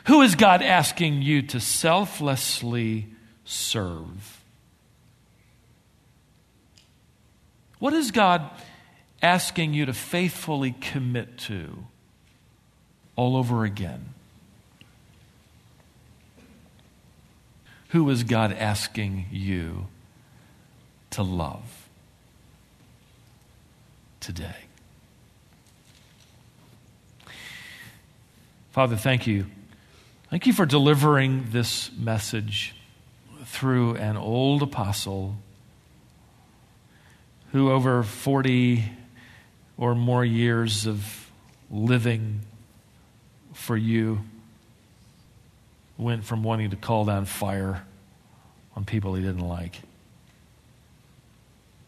Who 0.07 0.21
is 0.21 0.35
God 0.35 0.61
asking 0.63 1.23
you 1.23 1.43
to 1.43 1.61
selflessly 1.61 3.07
serve? 3.45 4.43
What 7.79 7.95
is 7.95 8.11
God 8.11 8.51
asking 9.23 9.75
you 9.75 9.87
to 9.87 9.93
faithfully 9.93 10.75
commit 10.81 11.39
to 11.39 11.87
all 13.17 13.37
over 13.37 13.65
again? 13.65 14.15
Who 17.95 18.11
is 18.11 18.25
God 18.25 18.53
asking 18.53 19.27
you 19.31 19.87
to 21.11 21.23
love 21.23 21.89
today? 24.19 24.57
Father, 28.73 28.97
thank 28.97 29.29
you. 29.29 29.47
Thank 30.29 30.49
you 30.49 30.53
for 30.53 30.67
delivering 30.67 31.51
this 31.51 31.93
message 31.97 32.75
through 33.45 33.95
an 33.95 34.17
old 34.17 34.63
apostle 34.63 35.37
who, 37.53 37.71
over 37.71 38.03
40 38.03 38.91
or 39.79 39.95
more 39.95 40.25
years 40.25 40.85
of 40.85 41.31
living 41.71 42.41
for 43.53 43.77
you, 43.77 44.23
went 45.97 46.25
from 46.25 46.43
wanting 46.43 46.71
to 46.71 46.77
call 46.77 47.05
down 47.05 47.25
fire 47.25 47.85
on 48.77 48.85
people 48.85 49.15
he 49.15 49.23
didn't 49.23 49.47
like 49.47 49.81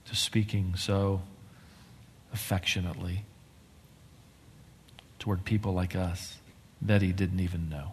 to 0.07 0.15
speaking 0.15 0.75
so 0.77 1.21
affectionately 2.33 3.25
toward 5.19 5.45
people 5.45 5.73
like 5.73 5.97
us 5.97 6.39
that 6.83 7.03
he 7.03 7.13
didn't 7.13 7.41
even 7.41 7.69
know. 7.69 7.93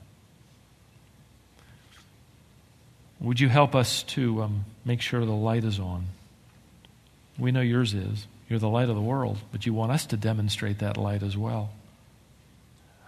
Would 3.20 3.39
you 3.39 3.49
help 3.49 3.74
us 3.74 4.03
to 4.03 4.43
um, 4.43 4.66
make 4.84 5.01
sure 5.01 5.26
the 5.26 5.32
light 5.32 5.64
is 5.64 5.80
on? 5.80 6.05
We 7.39 7.51
know 7.51 7.61
yours 7.61 7.93
is. 7.93 8.28
You're 8.49 8.59
the 8.59 8.70
light 8.70 8.89
of 8.89 8.95
the 8.95 9.01
world, 9.01 9.39
but 9.51 9.66
you 9.66 9.74
want 9.74 9.93
us 9.93 10.05
to 10.07 10.18
demonstrate 10.18 10.80
that 10.80 10.97
light 10.97 11.24
as 11.24 11.36
well. 11.38 11.72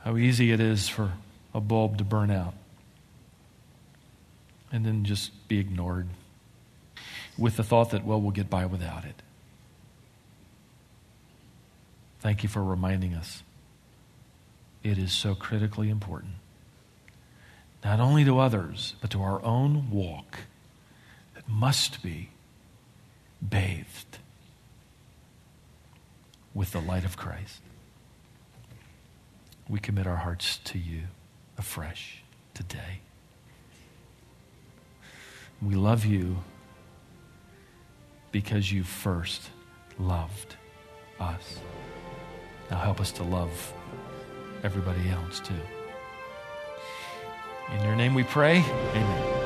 How 0.03 0.17
easy 0.17 0.51
it 0.51 0.59
is 0.59 0.87
for 0.87 1.11
a 1.53 1.59
bulb 1.59 1.97
to 1.97 2.03
burn 2.03 2.31
out 2.31 2.53
and 4.75 4.85
then 4.85 5.05
just 5.05 5.47
be 5.47 5.57
ignored 5.57 6.05
with 7.37 7.55
the 7.55 7.63
thought 7.63 7.91
that, 7.91 8.03
well, 8.03 8.19
we'll 8.19 8.31
get 8.31 8.49
by 8.49 8.65
without 8.65 9.05
it. 9.05 9.21
Thank 12.19 12.43
you 12.43 12.49
for 12.49 12.61
reminding 12.61 13.13
us. 13.13 13.41
It 14.83 14.97
is 14.97 15.13
so 15.13 15.33
critically 15.33 15.89
important, 15.89 16.33
not 17.85 18.01
only 18.01 18.25
to 18.25 18.37
others, 18.37 18.95
but 18.99 19.09
to 19.11 19.21
our 19.21 19.41
own 19.45 19.89
walk 19.91 20.39
that 21.35 21.47
must 21.47 22.03
be 22.03 22.31
bathed 23.47 24.17
with 26.53 26.73
the 26.73 26.81
light 26.81 27.05
of 27.05 27.15
Christ. 27.15 27.61
We 29.69 29.79
commit 29.79 30.05
our 30.05 30.17
hearts 30.17 30.57
to 30.65 30.77
you 30.77 31.03
afresh 31.57 32.23
today. 32.53 32.99
We 35.61 35.75
love 35.75 36.05
you 36.05 36.37
because 38.31 38.71
you 38.71 38.83
first 38.83 39.49
loved 39.97 40.55
us. 41.19 41.59
Now 42.69 42.79
help 42.79 42.99
us 42.99 43.11
to 43.13 43.23
love 43.23 43.73
everybody 44.63 45.09
else 45.09 45.39
too. 45.39 45.53
In 47.73 47.83
your 47.83 47.95
name 47.95 48.13
we 48.13 48.23
pray. 48.23 48.57
Amen. 48.59 49.44